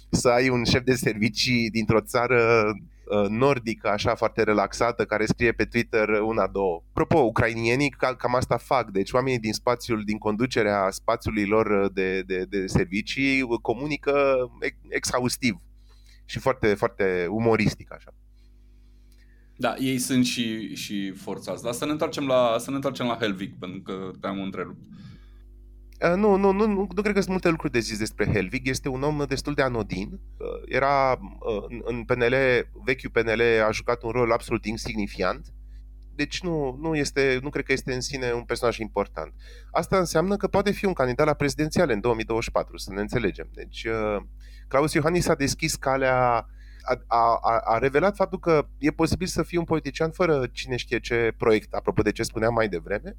să 0.10 0.30
ai 0.30 0.50
un 0.50 0.64
șef 0.64 0.84
de 0.84 0.94
servicii 0.94 1.70
dintr-o 1.70 2.02
țară 2.02 2.64
uh, 2.66 3.28
nordică, 3.30 3.90
așa 3.90 4.16
foarte 4.16 4.44
relaxată, 4.44 5.06
care 5.06 5.26
scrie 5.26 5.52
pe 5.52 5.66
Twitter 5.66 6.10
una, 6.10 6.48
două. 6.48 6.84
Apropo, 6.90 7.20
ucrainienii 7.20 7.90
cam 7.90 8.36
asta 8.36 8.58
fac, 8.58 8.90
deci 8.90 9.12
oamenii 9.12 9.40
din 9.40 9.54
spațiul, 9.54 10.04
din 10.04 10.18
conducerea 10.18 10.88
spațiului 10.90 11.46
lor 11.46 11.90
de, 11.94 12.22
de, 12.22 12.46
de 12.50 12.68
servicii 12.68 13.42
comunică 13.62 14.38
exhaustiv 14.90 15.56
și 16.26 16.40
foarte, 16.40 16.74
foarte 16.74 17.28
umoristic 17.30 17.94
așa. 17.94 18.12
Da, 19.60 19.76
ei 19.78 19.98
sunt 19.98 20.26
și, 20.26 20.76
și 20.76 21.12
forțați. 21.12 21.64
Dar 21.64 21.74
să 21.74 21.86
ne 21.86 21.92
întoarcem 21.92 22.28
la, 22.28 22.56
să 22.60 22.70
ne 22.70 22.76
întoarcem 22.76 23.06
la 23.06 23.18
Helvig, 23.20 23.54
pentru 23.60 23.82
că 23.82 24.12
te-am 24.20 24.42
întrerupt. 24.42 24.80
Uh, 26.06 26.16
nu, 26.16 26.36
nu, 26.36 26.52
nu, 26.52 26.68
nu, 26.68 26.88
nu 26.96 27.02
cred 27.02 27.14
că 27.14 27.20
sunt 27.20 27.30
multe 27.30 27.50
lucruri 27.50 27.72
de 27.72 27.80
zis 27.80 27.98
despre 27.98 28.32
Helvig. 28.32 28.68
Este 28.68 28.90
un 28.90 29.04
om 29.04 29.24
destul 29.28 29.54
de 29.54 29.62
anodin. 29.62 30.10
Uh, 30.12 30.48
era 30.66 31.12
uh, 31.12 31.80
în 31.84 32.04
PNL, 32.04 32.36
vechiul 32.86 33.10
PNL 33.10 33.42
a 33.68 33.72
jucat 33.72 34.04
un 34.04 34.10
rol 34.10 34.32
absolut 34.32 34.66
insignifiant. 34.66 35.48
Deci 36.16 36.42
nu, 36.42 36.78
nu, 36.82 36.96
este, 36.96 37.40
nu 37.42 37.50
cred 37.50 37.64
că 37.66 37.72
este 37.72 37.94
în 37.94 38.02
sine 38.02 38.32
un 38.32 38.44
personaj 38.44 38.78
important. 38.78 39.34
Asta 39.72 39.98
înseamnă 39.98 40.36
că 40.36 40.48
poate 40.48 40.72
fi 40.72 40.86
un 40.86 40.94
candidat 40.94 41.26
la 41.26 41.34
prezidențiale 41.34 41.94
în 41.94 42.00
2024, 42.00 42.78
să 42.78 42.94
ne 42.94 43.02
înțelegem. 43.02 43.50
Deci 43.54 43.88
Claus 44.68 44.94
Iohannis 44.94 45.28
a 45.28 45.36
deschis 45.36 45.76
calea 45.76 46.46
a, 47.08 47.40
a, 47.42 47.62
a 47.64 47.78
revelat 47.78 48.16
faptul 48.16 48.40
că 48.40 48.68
e 48.78 48.92
posibil 48.92 49.28
să 49.28 49.44
fii 49.44 49.58
un 49.58 49.64
politician 49.64 50.12
fără 50.12 50.48
cine 50.52 50.76
știe 50.76 51.00
ce 51.00 51.34
proiect, 51.38 51.74
apropo 51.74 52.02
de 52.02 52.12
ce 52.12 52.24
spuneam 52.24 52.54
mai 52.54 52.70
devreme, 52.70 53.16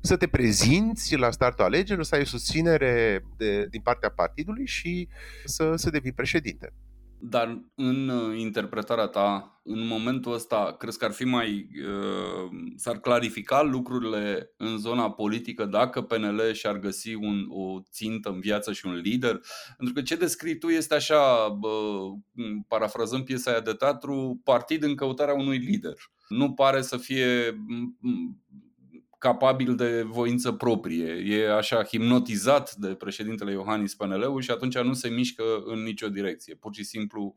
să 0.00 0.16
te 0.16 0.26
prezinți 0.26 1.16
la 1.16 1.30
startul 1.30 1.64
alegerilor, 1.64 2.04
să 2.04 2.14
ai 2.14 2.26
susținere 2.26 3.24
de, 3.36 3.66
din 3.66 3.80
partea 3.80 4.10
partidului 4.10 4.66
și 4.66 5.08
să, 5.44 5.76
să 5.76 5.90
devii 5.90 6.12
președinte. 6.12 6.72
Dar 7.22 7.62
în 7.74 8.08
uh, 8.08 8.38
interpretarea 8.38 9.06
ta, 9.06 9.60
în 9.62 9.86
momentul 9.86 10.32
ăsta, 10.32 10.74
crezi 10.78 10.98
că 10.98 11.04
ar 11.04 11.12
fi 11.12 11.24
mai. 11.24 11.68
Uh, 11.86 12.50
s-ar 12.76 13.00
clarifica 13.00 13.62
lucrurile 13.62 14.52
în 14.56 14.78
zona 14.78 15.10
politică 15.10 15.64
dacă 15.64 16.02
PNL 16.02 16.52
și-ar 16.52 16.78
găsi 16.78 17.14
un, 17.14 17.46
o 17.48 17.80
țintă 17.90 18.28
în 18.28 18.40
viață 18.40 18.72
și 18.72 18.86
un 18.86 18.94
lider? 18.94 19.40
Pentru 19.76 19.94
că 19.94 20.02
ce 20.02 20.16
descrii 20.16 20.58
tu 20.58 20.68
este 20.68 20.94
așa, 20.94 21.48
bă, 21.48 21.98
parafrazând 22.68 23.24
piesa 23.24 23.50
aia 23.50 23.60
de 23.60 23.72
teatru, 23.72 24.40
partid 24.44 24.82
în 24.82 24.94
căutarea 24.94 25.34
unui 25.34 25.58
lider. 25.58 25.94
Nu 26.28 26.52
pare 26.52 26.82
să 26.82 26.96
fie 26.96 27.56
capabil 29.20 29.74
de 29.76 30.02
voință 30.02 30.52
proprie. 30.52 31.36
E 31.36 31.52
așa 31.52 31.84
hipnotizat 31.84 32.74
de 32.74 32.88
președintele 32.88 33.52
Iohannis 33.52 33.94
PNL-ul 33.94 34.40
și 34.40 34.50
atunci 34.50 34.78
nu 34.78 34.92
se 34.92 35.08
mișcă 35.08 35.42
în 35.64 35.82
nicio 35.82 36.08
direcție. 36.08 36.54
Pur 36.54 36.74
și 36.74 36.84
simplu 36.84 37.36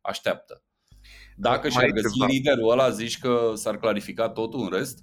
așteaptă. 0.00 0.62
Dacă 1.36 1.68
și-ar 1.68 1.90
găsi 1.90 2.24
liderul 2.26 2.70
ăla, 2.70 2.90
zici 2.90 3.18
că 3.18 3.52
s-ar 3.54 3.78
clarifica 3.78 4.28
totul 4.28 4.60
în 4.60 4.68
rest? 4.78 4.98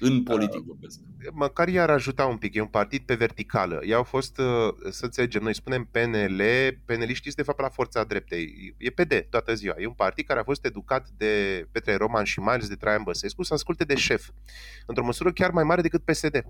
În 0.00 0.22
politic 0.22 0.60
vorbesc. 0.60 1.00
Măcar 1.32 1.68
i-ar 1.68 1.90
ajuta 1.90 2.26
un 2.26 2.36
pic, 2.36 2.54
e 2.54 2.60
un 2.60 2.66
partid 2.66 3.02
pe 3.02 3.14
verticală. 3.14 3.80
Ei 3.82 3.94
au 3.94 4.02
fost, 4.02 4.38
uh, 4.38 4.44
să 4.90 5.04
înțelegem, 5.04 5.42
noi 5.42 5.54
spunem 5.54 5.88
PNL, 5.90 6.42
PNL-știi 6.84 7.30
de 7.30 7.42
fapt 7.42 7.60
la 7.60 7.68
forța 7.68 8.04
dreptei. 8.04 8.74
E 8.78 8.90
PD 8.90 9.26
toată 9.30 9.54
ziua. 9.54 9.74
E 9.78 9.86
un 9.86 9.92
partid 9.92 10.26
care 10.26 10.40
a 10.40 10.44
fost 10.44 10.64
educat 10.64 11.08
de 11.16 11.66
Petre 11.72 11.94
Roman 11.94 12.24
și 12.24 12.40
mai 12.40 12.54
ales 12.54 12.68
de 12.68 12.74
Traian 12.74 13.02
Băsescu 13.02 13.42
să 13.42 13.54
asculte 13.54 13.84
de 13.84 13.94
șef. 13.94 14.30
Într-o 14.86 15.04
măsură 15.04 15.32
chiar 15.32 15.50
mai 15.50 15.64
mare 15.64 15.82
decât 15.82 16.04
PSD. 16.04 16.44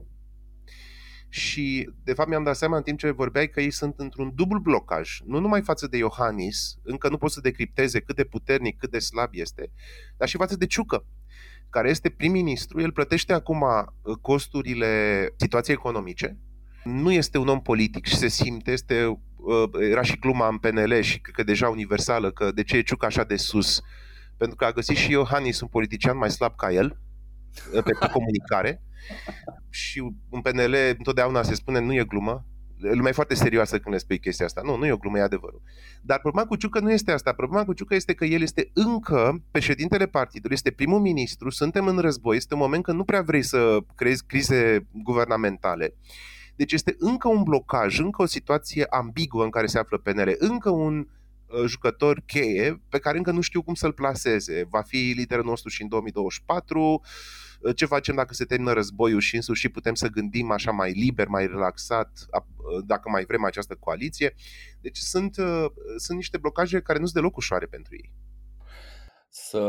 Și, 1.28 1.90
de 2.04 2.12
fapt, 2.12 2.28
mi-am 2.28 2.44
dat 2.44 2.56
seama 2.56 2.76
în 2.76 2.82
timp 2.82 2.98
ce 2.98 3.10
vorbeai 3.10 3.48
că 3.48 3.60
ei 3.60 3.70
sunt 3.70 3.94
într-un 3.98 4.32
dublu 4.34 4.58
blocaj. 4.58 5.20
Nu 5.24 5.38
numai 5.38 5.62
față 5.62 5.86
de 5.86 5.96
Iohannis, 5.96 6.78
încă 6.82 7.08
nu 7.08 7.18
pot 7.18 7.30
să 7.30 7.40
decripteze 7.40 8.00
cât 8.00 8.16
de 8.16 8.24
puternic, 8.24 8.78
cât 8.78 8.90
de 8.90 8.98
slab 8.98 9.28
este, 9.32 9.70
dar 10.16 10.28
și 10.28 10.36
față 10.36 10.56
de 10.56 10.66
Ciucă 10.66 11.04
care 11.76 11.90
este 11.90 12.08
prim-ministru, 12.08 12.80
el 12.80 12.92
plătește 12.92 13.32
acum 13.32 13.60
uh, 13.60 14.16
costurile 14.20 14.88
situației 15.36 15.76
economice, 15.76 16.38
nu 16.84 17.12
este 17.12 17.38
un 17.38 17.48
om 17.48 17.60
politic 17.60 18.06
și 18.06 18.16
se 18.16 18.28
simte, 18.28 18.70
este, 18.70 19.04
uh, 19.36 19.70
era 19.90 20.02
și 20.02 20.18
gluma 20.18 20.48
în 20.48 20.58
PNL 20.58 21.00
și 21.00 21.20
cred 21.20 21.34
că 21.34 21.42
deja 21.42 21.68
universală, 21.68 22.30
că 22.30 22.50
de 22.50 22.62
ce 22.62 22.76
e 22.76 22.82
Ciucă 22.82 23.06
așa 23.06 23.24
de 23.24 23.36
sus? 23.36 23.80
Pentru 24.36 24.56
că 24.56 24.64
a 24.64 24.72
găsit 24.72 24.96
și 24.96 25.10
Iohannis 25.10 25.60
un 25.60 25.68
politician 25.68 26.16
mai 26.16 26.30
slab 26.30 26.56
ca 26.56 26.72
el, 26.72 27.00
uh, 27.74 27.82
pe 27.82 27.92
comunicare, 28.12 28.82
și 29.82 29.98
în 30.30 30.40
PNL 30.40 30.74
întotdeauna 30.98 31.42
se 31.42 31.54
spune, 31.54 31.80
nu 31.80 31.94
e 31.94 32.04
glumă, 32.04 32.46
lumea 32.78 33.10
e 33.10 33.12
foarte 33.12 33.34
serioasă 33.34 33.78
când 33.78 33.94
le 33.94 34.00
spui 34.00 34.18
chestia 34.18 34.46
asta. 34.46 34.60
Nu, 34.64 34.76
nu 34.76 34.86
e 34.86 34.92
o 34.92 34.96
glumă, 34.96 35.18
e 35.18 35.22
adevărul. 35.22 35.62
Dar 36.02 36.20
problema 36.20 36.46
cu 36.46 36.56
Ciucă 36.56 36.80
nu 36.80 36.92
este 36.92 37.12
asta. 37.12 37.32
Problema 37.32 37.64
cu 37.64 37.72
Ciucă 37.72 37.94
este 37.94 38.14
că 38.14 38.24
el 38.24 38.42
este 38.42 38.70
încă 38.72 39.42
președintele 39.50 40.06
partidului, 40.06 40.54
este 40.54 40.70
primul 40.70 41.00
ministru, 41.00 41.50
suntem 41.50 41.86
în 41.86 41.98
război, 41.98 42.36
este 42.36 42.54
un 42.54 42.60
moment 42.60 42.82
când 42.82 42.96
nu 42.96 43.04
prea 43.04 43.22
vrei 43.22 43.42
să 43.42 43.78
creezi 43.94 44.24
crize 44.26 44.86
guvernamentale. 44.92 45.94
Deci 46.56 46.72
este 46.72 46.96
încă 46.98 47.28
un 47.28 47.42
blocaj, 47.42 47.98
încă 47.98 48.22
o 48.22 48.26
situație 48.26 48.84
ambiguă 48.84 49.44
în 49.44 49.50
care 49.50 49.66
se 49.66 49.78
află 49.78 49.98
PNL, 49.98 50.34
încă 50.38 50.70
un 50.70 50.98
uh, 51.46 51.64
jucător 51.66 52.22
cheie 52.26 52.82
pe 52.88 52.98
care 52.98 53.16
încă 53.16 53.30
nu 53.30 53.40
știu 53.40 53.62
cum 53.62 53.74
să-l 53.74 53.92
placeze. 53.92 54.66
Va 54.70 54.82
fi 54.82 55.12
liderul 55.16 55.44
nostru 55.44 55.68
și 55.68 55.82
în 55.82 55.88
2024, 55.88 57.00
ce 57.74 57.86
facem 57.86 58.14
dacă 58.14 58.34
se 58.34 58.44
termină 58.44 58.72
războiul 58.72 59.20
și 59.20 59.34
în 59.36 59.40
sfârșit 59.40 59.72
putem 59.72 59.94
să 59.94 60.08
gândim 60.08 60.50
așa 60.50 60.70
mai 60.70 60.92
liber, 60.92 61.28
mai 61.28 61.46
relaxat, 61.46 62.26
dacă 62.86 63.08
mai 63.08 63.24
vrem 63.24 63.44
această 63.44 63.76
coaliție. 63.80 64.34
Deci 64.80 64.98
sunt, 64.98 65.36
uh, 65.36 65.66
sunt 65.96 66.16
niște 66.16 66.38
blocaje 66.38 66.80
care 66.80 66.98
nu 66.98 67.04
sunt 67.04 67.16
deloc 67.16 67.36
ușoare 67.36 67.66
pentru 67.66 67.94
ei. 67.94 68.12
Să 69.28 69.62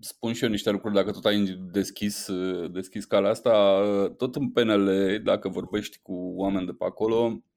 spun 0.00 0.32
și 0.32 0.44
eu 0.44 0.50
niște 0.50 0.70
lucruri, 0.70 0.94
dacă 0.94 1.10
tot 1.10 1.24
ai 1.24 1.58
deschis, 1.72 2.28
deschis 2.72 3.04
calea 3.04 3.30
asta, 3.30 3.80
tot 4.16 4.36
în 4.36 4.50
PNL, 4.50 5.20
dacă 5.24 5.48
vorbești 5.48 5.98
cu 6.02 6.32
oameni 6.36 6.66
de 6.66 6.72
pe 6.72 6.84
acolo, 6.84 7.26
Uh, 7.26 7.49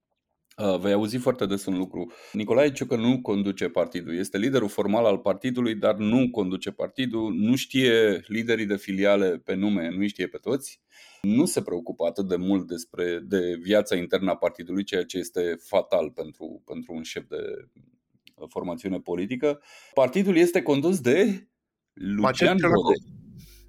vei 0.79 0.91
auzi 0.91 1.17
foarte 1.17 1.45
des 1.45 1.65
un 1.65 1.77
lucru. 1.77 2.11
Nicolae 2.31 2.71
Ciucă 2.71 2.95
nu 2.95 3.21
conduce 3.21 3.69
partidul. 3.69 4.17
Este 4.17 4.37
liderul 4.37 4.69
formal 4.69 5.05
al 5.05 5.17
partidului, 5.17 5.75
dar 5.75 5.95
nu 5.95 6.29
conduce 6.29 6.71
partidul. 6.71 7.33
Nu 7.33 7.55
știe 7.55 8.23
liderii 8.27 8.65
de 8.65 8.75
filiale 8.75 9.37
pe 9.37 9.53
nume, 9.53 9.89
nu 9.89 10.07
știe 10.07 10.27
pe 10.27 10.37
toți. 10.37 10.81
Nu 11.21 11.45
se 11.45 11.61
preocupă 11.61 12.05
atât 12.05 12.27
de 12.27 12.35
mult 12.35 12.67
despre 12.67 13.19
de 13.19 13.57
viața 13.61 13.95
internă 13.95 14.31
a 14.31 14.35
partidului, 14.35 14.83
ceea 14.83 15.03
ce 15.03 15.17
este 15.17 15.55
fatal 15.59 16.11
pentru, 16.11 16.61
pentru 16.65 16.93
un 16.93 17.03
șef 17.03 17.23
de 17.27 17.67
formațiune 18.47 18.99
politică. 18.99 19.61
Partidul 19.93 20.37
este 20.37 20.61
condus 20.61 20.99
de 20.99 21.47
Lucian 21.93 22.57
Bode. 22.57 23.15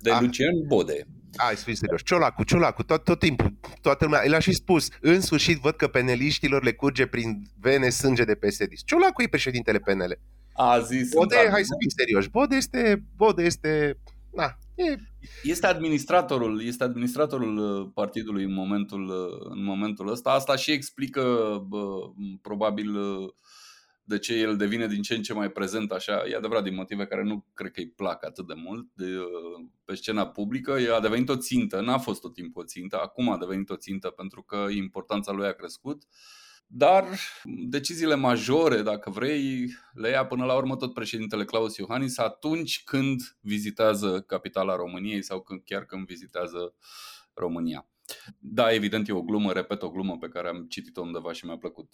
De 0.01 0.11
ah. 0.11 0.21
Lucian 0.21 0.67
Bode. 0.67 1.07
Hai 1.37 1.57
să 1.57 1.65
fii 1.65 1.75
serios. 1.75 2.03
Ciolacu, 2.03 2.45
Ciolacu, 2.45 2.83
tot, 2.83 3.05
tot 3.05 3.19
timpul, 3.19 3.59
toată 3.81 4.05
lumea. 4.05 4.25
El 4.25 4.35
a 4.35 4.39
și 4.39 4.53
spus, 4.53 4.89
în 5.01 5.21
sfârșit 5.21 5.59
văd 5.59 5.75
că 5.75 5.89
peneliștilor 5.89 6.63
le 6.63 6.73
curge 6.73 7.07
prin 7.07 7.43
vene 7.61 7.89
sânge 7.89 8.25
de 8.25 8.35
psd 8.35 8.69
Ciolacu 8.85 9.23
e 9.23 9.29
președintele 9.29 9.79
PNL. 9.79 10.19
A 10.53 10.81
zis. 10.81 11.15
Bode, 11.15 11.37
hai 11.51 11.65
să 11.65 11.75
fim 11.79 11.89
serios. 11.97 12.27
Bode 12.27 12.57
este, 12.57 13.05
Bode 13.17 13.43
este, 13.43 13.99
na, 14.33 14.59
e... 14.75 14.97
Este 15.43 15.67
administratorul, 15.67 16.65
este 16.65 16.85
administratorul 16.85 17.57
uh, 17.57 17.91
partidului 17.95 18.45
în 18.45 18.53
momentul, 18.53 19.09
uh, 19.09 19.51
în 19.51 19.65
momentul 19.65 20.11
ăsta. 20.11 20.31
Asta 20.31 20.57
și 20.57 20.71
explică 20.71 21.23
bă, 21.69 21.85
probabil 22.43 22.97
uh, 22.97 23.29
de 24.05 24.19
ce 24.19 24.35
el 24.35 24.57
devine 24.57 24.87
din 24.87 25.03
ce 25.03 25.15
în 25.15 25.23
ce 25.23 25.33
mai 25.33 25.51
prezent 25.51 25.93
așa, 25.93 26.23
e 26.29 26.37
adevărat 26.37 26.63
din 26.63 26.75
motive 26.75 27.07
care 27.07 27.23
nu 27.23 27.47
cred 27.55 27.71
că 27.71 27.81
îi 27.81 27.91
plac 27.91 28.25
atât 28.25 28.47
de 28.47 28.55
mult 28.57 28.89
de, 28.95 29.05
uh, 29.05 29.67
pe 29.85 29.95
scena 29.95 30.27
publică, 30.27 30.73
e 30.73 30.95
a 30.95 31.01
devenit 31.01 31.29
o 31.29 31.37
țintă, 31.37 31.81
n-a 31.81 31.99
fost 31.99 32.21
tot 32.21 32.35
timpul 32.35 32.63
o 32.63 32.67
țintă, 32.67 33.01
acum 33.01 33.31
a 33.31 33.39
devenit 33.39 33.71
o 33.71 33.77
țintă 33.77 34.09
pentru 34.09 34.43
că 34.43 34.67
importanța 34.71 35.33
lui 35.33 35.47
a 35.47 35.53
crescut, 35.53 36.03
dar 36.67 37.05
deciziile 37.45 38.15
majore, 38.15 38.83
dacă 38.83 39.11
vrei, 39.11 39.67
le 39.93 40.09
ia 40.09 40.27
până 40.27 40.45
la 40.45 40.57
urmă 40.57 40.77
tot 40.77 40.95
președintele 40.95 41.45
Claus 41.45 41.77
Iohannis 41.77 42.19
atunci 42.19 42.83
când 42.85 43.21
vizitează 43.41 44.21
capitala 44.21 44.77
României 44.77 45.23
sau 45.23 45.41
când, 45.41 45.63
chiar 45.65 45.85
când 45.85 46.07
vizitează 46.07 46.75
România. 47.35 47.89
Da, 48.39 48.73
evident, 48.73 49.09
e 49.09 49.13
o 49.13 49.23
glumă, 49.23 49.53
repet, 49.53 49.83
o 49.83 49.91
glumă 49.91 50.17
pe 50.21 50.29
care 50.29 50.49
am 50.49 50.67
citit-o 50.69 51.01
undeva 51.01 51.33
și 51.33 51.45
mi-a 51.45 51.57
plăcut. 51.57 51.89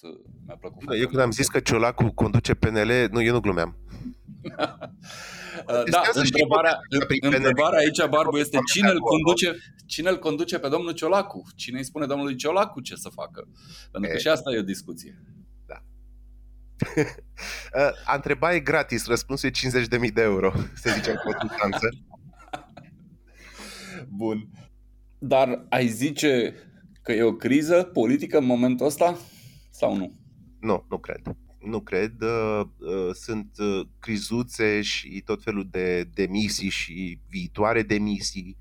Mi-a 0.47 0.57
plăcut 0.57 0.95
eu 1.01 1.07
când 1.07 1.21
am 1.21 1.31
zis 1.31 1.49
că 1.49 1.61
Ciolacu 1.61 2.13
conduce 2.15 2.55
PNL, 2.55 3.09
nu, 3.11 3.23
eu 3.23 3.33
nu 3.33 3.41
glumeam. 3.41 3.77
da, 5.91 6.03
întrebarea, 6.13 6.79
întrebarea 7.21 7.79
aici, 7.79 8.07
Barbu, 8.09 8.37
este 8.37 8.59
cine 8.73 8.89
îl, 8.89 9.01
conduce, 9.01 9.57
cine 9.87 10.09
îl 10.09 10.19
conduce 10.19 10.59
pe 10.59 10.69
domnul 10.69 10.93
Ciolacu? 10.93 11.43
Cine 11.57 11.79
îi 11.79 11.85
spune 11.85 12.07
domnului 12.07 12.37
Ciolacu 12.37 12.81
ce 12.81 12.95
să 12.95 13.09
facă? 13.09 13.49
Pentru 13.91 14.11
că 14.11 14.19
și 14.19 14.29
asta 14.29 14.51
e 14.51 14.59
o 14.59 14.63
discuție. 14.63 15.23
Da. 15.67 15.83
A 18.11 18.15
întreba 18.15 18.55
e 18.55 18.61
gratis, 18.61 19.07
răspunsul 19.07 19.49
e 19.49 20.07
50.000 20.07 20.13
de 20.13 20.23
euro, 20.23 20.53
se 20.83 20.93
zice 20.93 21.11
în 21.11 21.17
consultanță. 21.25 21.89
Bun. 24.09 24.49
Dar 25.23 25.67
ai 25.69 25.87
zice 25.87 26.55
că 27.03 27.13
e 27.13 27.23
o 27.23 27.33
criză 27.33 27.83
politică 27.83 28.39
în 28.39 28.45
momentul 28.45 28.87
ăsta 28.87 29.19
sau 29.71 29.97
nu? 29.97 30.13
Nu, 30.61 30.87
nu 30.89 30.99
cred. 30.99 31.37
Nu 31.59 31.81
cred. 31.81 32.13
Uh, 32.21 32.61
uh, 32.79 33.15
sunt 33.15 33.51
uh, 33.59 33.87
crizuțe 33.99 34.81
și 34.81 35.23
tot 35.25 35.43
felul 35.43 35.69
de 35.71 36.05
demisii 36.15 36.69
și 36.69 37.21
viitoare 37.29 37.83
demisii, 37.83 38.57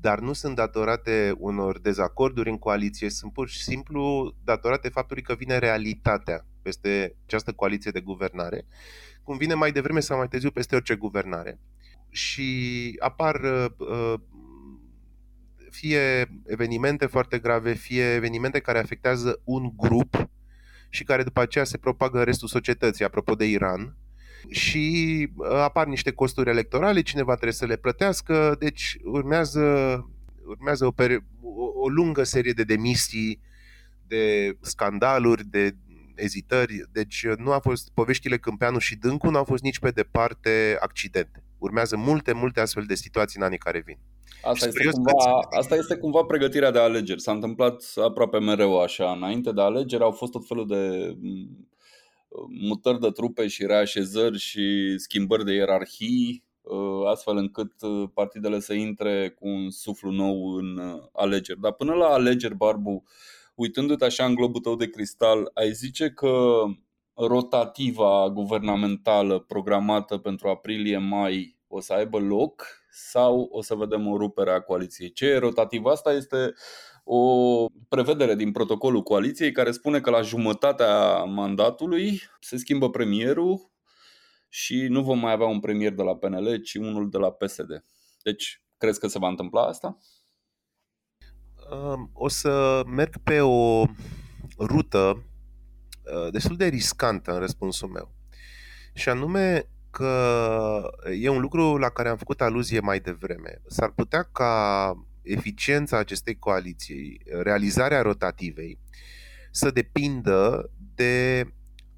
dar 0.00 0.20
nu 0.20 0.32
sunt 0.32 0.56
datorate 0.56 1.34
unor 1.38 1.80
dezacorduri 1.80 2.50
în 2.50 2.58
coaliție, 2.58 3.10
sunt 3.10 3.32
pur 3.32 3.48
și 3.48 3.62
simplu 3.62 4.34
datorate 4.44 4.88
faptului 4.88 5.22
că 5.22 5.34
vine 5.34 5.58
realitatea 5.58 6.46
peste 6.62 7.16
această 7.26 7.52
coaliție 7.52 7.90
de 7.90 8.00
guvernare, 8.00 8.66
cum 9.22 9.36
vine 9.36 9.54
mai 9.54 9.72
devreme 9.72 10.00
sau 10.00 10.16
mai 10.16 10.28
târziu 10.28 10.50
peste 10.50 10.74
orice 10.74 10.94
guvernare. 10.94 11.60
Și 12.10 12.94
apar 12.98 13.40
fie 15.78 16.28
evenimente 16.46 17.06
foarte 17.06 17.38
grave, 17.38 17.72
fie 17.72 18.14
evenimente 18.14 18.58
care 18.58 18.78
afectează 18.78 19.40
un 19.44 19.70
grup 19.76 20.28
și 20.88 21.04
care 21.04 21.22
după 21.22 21.40
aceea 21.40 21.64
se 21.64 21.78
propagă 21.78 22.18
în 22.18 22.24
restul 22.24 22.48
societății, 22.48 23.04
apropo 23.04 23.34
de 23.34 23.44
Iran, 23.44 23.96
și 24.48 25.28
uh, 25.36 25.50
apar 25.50 25.86
niște 25.86 26.12
costuri 26.12 26.50
electorale, 26.50 27.00
cineva 27.00 27.32
trebuie 27.32 27.52
să 27.52 27.66
le 27.66 27.76
plătească, 27.76 28.56
deci 28.58 28.96
urmează, 29.04 29.62
urmează 30.46 30.86
o, 30.86 30.92
peri- 30.92 31.24
o, 31.42 31.80
o 31.80 31.88
lungă 31.88 32.22
serie 32.22 32.52
de 32.52 32.64
demisii, 32.64 33.40
de 34.06 34.56
scandaluri, 34.60 35.44
de 35.44 35.76
ezitări, 36.14 36.84
deci 36.92 37.26
nu 37.26 37.52
a 37.52 37.58
fost 37.58 37.90
poveștile 37.94 38.38
Câmpeanu 38.38 38.78
și 38.78 38.96
Dâncu 38.96 39.30
nu 39.30 39.36
au 39.36 39.44
fost 39.44 39.62
nici 39.62 39.78
pe 39.78 39.90
departe 39.90 40.76
accidente. 40.80 41.42
Urmează 41.58 41.96
multe, 41.96 42.32
multe 42.32 42.60
astfel 42.60 42.84
de 42.86 42.94
situații 42.94 43.38
în 43.40 43.46
anii 43.46 43.58
care 43.58 43.82
vin. 43.86 43.98
Asta 44.42 44.66
este, 44.66 44.88
cumva, 44.90 45.40
asta 45.58 45.74
este 45.74 45.96
cumva 45.96 46.22
pregătirea 46.22 46.70
de 46.70 46.78
alegeri. 46.78 47.20
S-a 47.20 47.32
întâmplat 47.32 47.92
aproape 47.96 48.38
mereu 48.38 48.80
așa. 48.80 49.12
Înainte 49.12 49.52
de 49.52 49.60
alegeri 49.60 50.02
au 50.02 50.10
fost 50.10 50.32
tot 50.32 50.46
felul 50.46 50.66
de 50.66 51.14
mm, 51.20 51.68
mutări 52.48 53.00
de 53.00 53.10
trupe 53.10 53.46
și 53.46 53.66
reașezări 53.66 54.38
și 54.38 54.94
schimbări 54.98 55.44
de 55.44 55.52
ierarhii, 55.52 56.44
ă, 56.70 57.08
astfel 57.08 57.36
încât 57.36 57.72
ă, 57.82 58.10
partidele 58.14 58.60
să 58.60 58.72
intre 58.72 59.30
cu 59.30 59.48
un 59.48 59.70
suflu 59.70 60.10
nou 60.10 60.54
în 60.54 60.78
ă, 60.78 61.08
alegeri. 61.12 61.60
Dar 61.60 61.72
până 61.72 61.94
la 61.94 62.06
alegeri, 62.06 62.56
Barbu, 62.56 63.04
uitându-te 63.54 64.04
așa 64.04 64.24
în 64.24 64.34
globul 64.34 64.60
tău 64.60 64.76
de 64.76 64.88
cristal, 64.90 65.50
ai 65.54 65.72
zice 65.72 66.10
că 66.10 66.62
rotativa 67.26 68.28
guvernamentală 68.28 69.38
programată 69.38 70.18
pentru 70.18 70.48
aprilie-mai 70.48 71.58
o 71.66 71.80
să 71.80 71.92
aibă 71.92 72.18
loc 72.18 72.66
sau 72.90 73.48
o 73.50 73.62
să 73.62 73.74
vedem 73.74 74.06
o 74.06 74.16
rupere 74.16 74.50
a 74.50 74.60
coaliției. 74.60 75.12
Ce 75.12 75.26
e 75.26 75.38
rotativ? 75.38 75.84
Asta 75.84 76.12
este 76.12 76.54
o 77.04 77.64
prevedere 77.88 78.34
din 78.34 78.52
protocolul 78.52 79.02
coaliției 79.02 79.52
care 79.52 79.70
spune 79.70 80.00
că 80.00 80.10
la 80.10 80.20
jumătatea 80.20 81.24
mandatului 81.24 82.22
se 82.40 82.56
schimbă 82.56 82.90
premierul 82.90 83.70
și 84.48 84.86
nu 84.88 85.02
vom 85.02 85.18
mai 85.18 85.32
avea 85.32 85.46
un 85.46 85.60
premier 85.60 85.92
de 85.92 86.02
la 86.02 86.16
PNL, 86.16 86.56
ci 86.56 86.74
unul 86.74 87.10
de 87.10 87.18
la 87.18 87.30
PSD. 87.30 87.84
Deci, 88.22 88.62
crezi 88.76 89.00
că 89.00 89.06
se 89.06 89.18
va 89.18 89.28
întâmpla 89.28 89.62
asta? 89.62 89.98
O 92.12 92.28
să 92.28 92.82
merg 92.86 93.14
pe 93.22 93.40
o 93.40 93.84
rută 94.58 94.98
uh, 94.98 95.27
destul 96.30 96.56
de 96.56 96.66
riscantă 96.66 97.32
în 97.32 97.38
răspunsul 97.38 97.88
meu. 97.88 98.14
Și 98.94 99.08
anume 99.08 99.68
că 99.90 100.90
e 101.20 101.28
un 101.28 101.40
lucru 101.40 101.76
la 101.76 101.88
care 101.88 102.08
am 102.08 102.16
făcut 102.16 102.40
aluzie 102.40 102.80
mai 102.80 103.00
devreme. 103.00 103.60
S-ar 103.66 103.90
putea 103.90 104.22
ca 104.22 104.92
eficiența 105.22 105.98
acestei 105.98 106.38
coaliții, 106.38 107.20
realizarea 107.42 108.02
rotativei, 108.02 108.78
să 109.50 109.70
depindă 109.70 110.70
de 110.94 111.44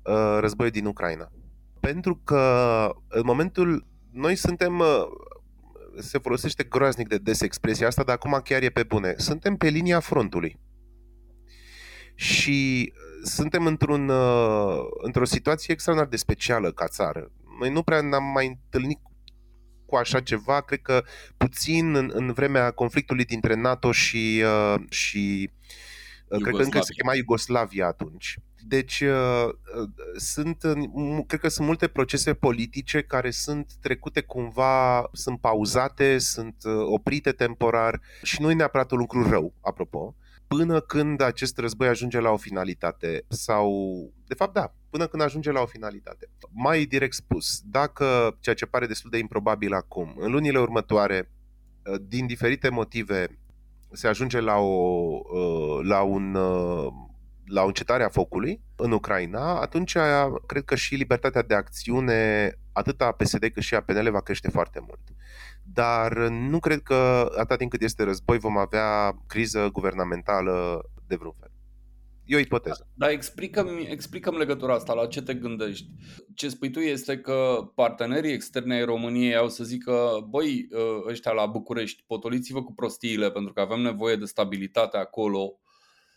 uh, 0.02 0.36
războiul 0.40 0.72
din 0.72 0.86
Ucraina. 0.86 1.32
Pentru 1.80 2.20
că 2.24 2.94
în 3.08 3.22
momentul 3.24 3.86
noi 4.10 4.34
suntem 4.34 4.78
uh, 4.78 4.86
se 5.98 6.18
folosește 6.18 6.62
groaznic 6.62 7.08
de 7.08 7.18
des 7.18 7.40
expresia 7.40 7.86
asta, 7.86 8.02
dar 8.02 8.14
acum 8.14 8.40
chiar 8.44 8.62
e 8.62 8.70
pe 8.70 8.82
bune. 8.82 9.14
Suntem 9.16 9.56
pe 9.56 9.68
linia 9.68 10.00
frontului. 10.00 10.58
Și 12.14 12.92
suntem 13.22 13.66
într-un, 13.66 14.08
uh, 14.08 14.78
într-o 15.02 15.24
situație 15.24 15.72
extraordinar 15.72 16.10
de 16.10 16.16
specială 16.16 16.72
ca 16.72 16.86
țară. 16.86 17.30
Noi 17.60 17.70
nu 17.70 17.82
prea 17.82 18.00
ne-am 18.00 18.24
mai 18.24 18.46
întâlnit 18.46 18.98
cu 19.86 19.96
așa 19.96 20.20
ceva, 20.20 20.60
cred 20.60 20.80
că 20.82 21.02
puțin 21.36 21.94
în, 21.94 22.10
în 22.14 22.32
vremea 22.32 22.70
conflictului 22.70 23.24
dintre 23.24 23.54
NATO 23.54 23.92
și, 23.92 24.42
uh, 24.44 24.80
și 24.88 25.50
uh, 26.28 26.40
cred 26.42 26.54
că 26.54 26.62
încă 26.62 26.80
se 26.80 26.92
chema 26.92 27.14
Iugoslavia 27.14 27.86
atunci. 27.86 28.38
Deci 28.66 29.00
uh, 29.00 29.48
uh, 29.48 29.88
sunt, 30.16 30.58
cred 31.26 31.40
că 31.40 31.48
sunt 31.48 31.66
multe 31.66 31.88
procese 31.88 32.34
politice 32.34 33.02
care 33.02 33.30
sunt 33.30 33.72
trecute 33.80 34.20
cumva, 34.20 35.08
sunt 35.12 35.40
pauzate, 35.40 36.18
sunt 36.18 36.56
uh, 36.64 36.72
oprite 36.84 37.32
temporar 37.32 38.00
și 38.22 38.42
nu 38.42 38.50
e 38.50 38.54
neapărat 38.54 38.90
un 38.90 38.98
lucru 38.98 39.28
rău, 39.28 39.54
apropo, 39.60 40.14
până 40.56 40.80
când 40.80 41.20
acest 41.20 41.58
război 41.58 41.88
ajunge 41.88 42.20
la 42.20 42.30
o 42.30 42.36
finalitate 42.36 43.24
sau, 43.28 43.72
de 44.26 44.34
fapt 44.34 44.54
da, 44.54 44.74
până 44.90 45.06
când 45.06 45.22
ajunge 45.22 45.50
la 45.50 45.60
o 45.60 45.66
finalitate. 45.66 46.30
Mai 46.50 46.84
direct 46.84 47.14
spus, 47.14 47.60
dacă 47.64 48.36
ceea 48.40 48.54
ce 48.54 48.66
pare 48.66 48.86
destul 48.86 49.10
de 49.10 49.18
improbabil 49.18 49.72
acum, 49.74 50.14
în 50.16 50.30
lunile 50.30 50.58
următoare, 50.58 51.30
din 52.00 52.26
diferite 52.26 52.68
motive, 52.68 53.38
se 53.92 54.08
ajunge 54.08 54.40
la, 54.40 54.56
o, 54.56 55.20
la 55.82 56.02
un 56.02 56.36
la 57.44 57.62
o 57.62 57.66
încetare 57.66 58.04
a 58.04 58.08
focului 58.08 58.60
în 58.76 58.92
Ucraina, 58.92 59.60
atunci 59.60 59.96
cred 60.46 60.64
că 60.64 60.74
și 60.74 60.94
libertatea 60.94 61.42
de 61.42 61.54
acțiune, 61.54 62.52
atât 62.72 63.00
a 63.00 63.12
PSD 63.12 63.46
cât 63.52 63.62
și 63.62 63.74
a 63.74 63.82
PNL, 63.82 64.10
va 64.10 64.20
crește 64.20 64.50
foarte 64.50 64.80
mult. 64.86 65.00
Dar 65.72 66.16
nu 66.28 66.58
cred 66.58 66.80
că 66.80 67.30
atât 67.36 67.58
timp 67.58 67.70
cât 67.70 67.82
este 67.82 68.02
război 68.02 68.38
vom 68.38 68.56
avea 68.56 69.16
criză 69.26 69.68
guvernamentală 69.72 70.80
de 71.06 71.16
vreun 71.16 71.34
fel. 71.40 71.50
E 72.24 72.36
o 72.36 72.38
ipoteză. 72.38 72.88
Da, 72.94 73.06
dar 73.06 73.14
explică-mi, 73.14 73.86
explică 73.90 74.30
legătura 74.30 74.74
asta, 74.74 74.92
la 74.92 75.06
ce 75.06 75.22
te 75.22 75.34
gândești? 75.34 75.86
Ce 76.34 76.48
spui 76.48 76.70
tu 76.70 76.78
este 76.78 77.18
că 77.18 77.70
partenerii 77.74 78.32
externe 78.32 78.74
ai 78.74 78.84
României 78.84 79.36
au 79.36 79.48
să 79.48 79.64
zică 79.64 80.26
băi, 80.28 80.68
ăștia 81.08 81.32
la 81.32 81.46
București, 81.46 82.04
potoliți-vă 82.06 82.62
cu 82.62 82.74
prostiile 82.74 83.30
pentru 83.30 83.52
că 83.52 83.60
avem 83.60 83.80
nevoie 83.80 84.16
de 84.16 84.24
stabilitate 84.24 84.96
acolo 84.96 85.60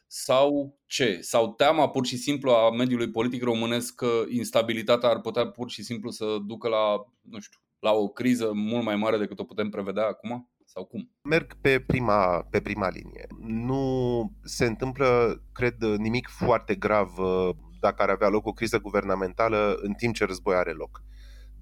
sau 0.08 0.78
ce? 0.86 1.18
Sau 1.22 1.54
teama 1.54 1.90
pur 1.90 2.06
și 2.06 2.18
simplu 2.18 2.52
a 2.52 2.72
mediului 2.72 3.12
politic 3.12 3.44
românesc 3.44 3.96
că 3.96 4.24
instabilitatea 4.30 5.10
ar 5.10 5.22
putea 5.22 5.48
pur 5.48 5.70
și 5.70 5.84
simplu 5.84 6.10
să 6.10 6.38
ducă 6.46 6.68
la, 6.68 7.06
nu 7.22 7.40
știu, 7.40 7.60
la 7.84 7.92
o 7.92 8.08
criză 8.08 8.52
mult 8.54 8.84
mai 8.84 8.96
mare 8.96 9.18
decât 9.18 9.40
o 9.40 9.44
putem 9.44 9.70
prevedea 9.70 10.08
acum? 10.08 10.50
Sau 10.66 10.86
cum? 10.86 11.12
Merg 11.22 11.54
pe 11.62 11.80
prima, 11.80 12.48
pe 12.50 12.62
prima 12.62 12.90
linie. 12.90 13.28
Nu 13.40 14.32
se 14.44 14.66
întâmplă, 14.66 15.42
cred, 15.54 15.76
nimic 15.98 16.28
foarte 16.28 16.76
grav 16.76 17.18
uh, 17.18 17.50
dacă 17.80 18.04
ar 18.04 18.10
avea 18.10 18.28
loc 18.28 18.46
o 18.46 18.54
criză 18.54 18.80
guvernamentală 18.80 19.78
în 19.82 19.94
timp 19.94 20.16
ce 20.16 20.26
război 20.26 20.56
are 20.56 20.72
loc 20.72 21.04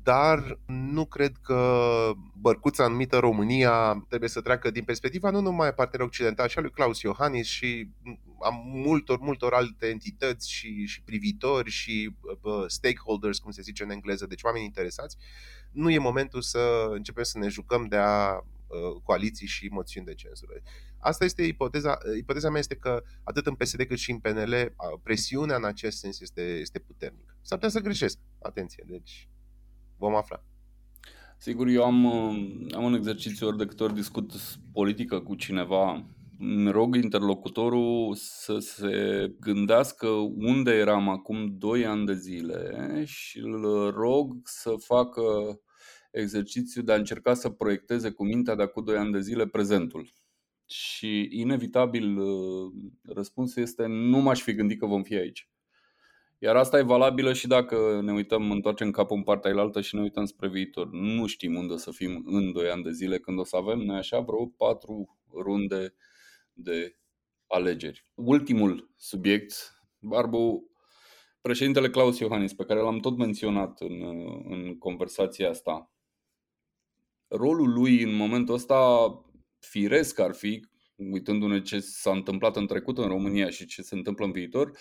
dar 0.03 0.59
nu 0.65 1.05
cred 1.05 1.31
că 1.41 2.11
bărcuța 2.35 2.83
anumită 2.83 3.17
România 3.17 4.05
trebuie 4.07 4.29
să 4.29 4.41
treacă 4.41 4.71
din 4.71 4.83
perspectiva 4.83 5.29
nu 5.29 5.39
numai 5.39 5.67
a 5.67 5.73
partenerului 5.73 6.13
occidental, 6.13 6.47
și 6.47 6.57
a 6.57 6.61
lui 6.61 6.71
Claus 6.71 7.01
Iohannis 7.01 7.47
și 7.47 7.89
a 8.39 8.49
multor, 8.63 9.19
multor 9.19 9.53
alte 9.53 9.87
entități 9.87 10.51
și, 10.51 10.85
și 10.85 11.01
privitori 11.01 11.69
și 11.69 12.15
uh, 12.21 12.63
stakeholders, 12.67 13.39
cum 13.39 13.51
se 13.51 13.61
zice 13.61 13.83
în 13.83 13.89
engleză, 13.89 14.25
deci 14.25 14.43
oameni 14.43 14.65
interesați, 14.65 15.17
nu 15.71 15.89
e 15.89 15.97
momentul 15.97 16.41
să 16.41 16.87
începem 16.91 17.23
să 17.23 17.37
ne 17.37 17.47
jucăm 17.47 17.85
de 17.85 17.95
a 17.95 18.35
uh, 18.35 19.01
coaliții 19.03 19.47
și 19.47 19.67
moțiuni 19.71 20.05
de 20.05 20.13
cenzură. 20.13 20.53
Asta 20.97 21.25
este 21.25 21.43
ipoteza. 21.43 21.97
Ipoteza 22.17 22.49
mea 22.49 22.59
este 22.59 22.75
că 22.75 23.03
atât 23.23 23.47
în 23.47 23.55
PSD 23.55 23.83
cât 23.83 23.97
și 23.97 24.11
în 24.11 24.19
PNL 24.19 24.75
presiunea 25.03 25.55
în 25.55 25.65
acest 25.65 25.97
sens 25.97 26.19
este, 26.19 26.41
este 26.41 26.79
puternică. 26.79 27.37
S-ar 27.41 27.57
putea 27.57 27.79
să 27.79 27.79
greșesc. 27.79 28.17
Atenție. 28.39 28.83
Deci 28.87 29.29
vom 29.97 30.15
afla. 30.15 30.43
Sigur, 31.37 31.67
eu 31.67 31.83
am, 31.83 32.05
am 32.71 32.83
un 32.83 32.93
exercițiu 32.93 33.47
ori 33.47 33.57
de 33.57 33.65
câte 33.65 33.83
ori 33.83 33.93
discut 33.93 34.33
politică 34.71 35.19
cu 35.19 35.35
cineva, 35.35 35.91
îmi 35.91 36.05
rog 36.71 36.95
interlocutorul 36.95 38.13
să 38.15 38.57
se 38.57 39.27
gândească 39.39 40.07
unde 40.35 40.71
eram 40.71 41.09
acum 41.09 41.57
2 41.57 41.85
ani 41.85 42.05
de 42.05 42.13
zile 42.13 43.03
și 43.05 43.39
îl 43.39 43.89
rog 43.89 44.35
să 44.43 44.75
facă 44.77 45.21
exercițiul 46.11 46.83
de 46.83 46.91
a 46.91 46.95
încerca 46.95 47.33
să 47.33 47.49
proiecteze 47.49 48.11
cu 48.11 48.25
mintea 48.25 48.55
de 48.55 48.61
acum 48.61 48.83
2 48.83 48.97
ani 48.97 49.11
de 49.11 49.19
zile 49.19 49.47
prezentul. 49.47 50.11
Și 50.65 51.27
inevitabil 51.31 52.17
răspunsul 53.03 53.61
este 53.61 53.85
nu 53.85 54.17
m-aș 54.17 54.41
fi 54.41 54.53
gândit 54.53 54.79
că 54.79 54.85
vom 54.85 55.03
fi 55.03 55.15
aici. 55.15 55.49
Iar 56.39 56.55
asta 56.55 56.77
e 56.77 56.81
valabilă 56.81 57.33
și 57.33 57.47
dacă 57.47 58.01
ne 58.03 58.11
uităm, 58.11 58.51
întoarcem 58.51 58.91
capul 58.91 59.17
în 59.17 59.23
partea 59.23 59.51
elaltă 59.51 59.81
și 59.81 59.95
ne 59.95 60.01
uităm 60.01 60.25
spre 60.25 60.47
viitor. 60.47 60.89
Nu 60.91 61.25
știm 61.25 61.55
unde 61.55 61.73
o 61.73 61.77
să 61.77 61.91
fim 61.91 62.23
în 62.25 62.51
2 62.51 62.69
ani 62.69 62.83
de 62.83 62.91
zile 62.91 63.19
când 63.19 63.39
o 63.39 63.43
să 63.43 63.55
avem, 63.55 63.79
noi 63.79 63.97
așa, 63.97 64.19
vreo 64.19 64.45
patru 64.45 65.19
runde 65.33 65.93
de 66.53 66.97
alegeri. 67.47 68.07
Ultimul 68.13 68.93
subiect, 68.97 69.53
Barbu, 69.99 70.71
președintele 71.41 71.89
Claus 71.89 72.19
Iohannis, 72.19 72.53
pe 72.53 72.65
care 72.65 72.79
l-am 72.79 72.99
tot 72.99 73.17
menționat 73.17 73.81
în, 73.81 74.01
în 74.49 74.77
conversația 74.77 75.49
asta, 75.49 75.91
rolul 77.27 77.73
lui 77.73 78.03
în 78.03 78.13
momentul 78.13 78.55
ăsta 78.55 79.09
firesc 79.59 80.19
ar 80.19 80.33
fi, 80.33 80.65
uitându-ne 80.95 81.61
ce 81.61 81.79
s-a 81.79 82.11
întâmplat 82.11 82.55
în 82.55 82.67
trecut 82.67 82.97
în 82.97 83.07
România 83.07 83.49
și 83.49 83.65
ce 83.65 83.81
se 83.81 83.95
întâmplă 83.95 84.25
în 84.25 84.31
viitor, 84.31 84.71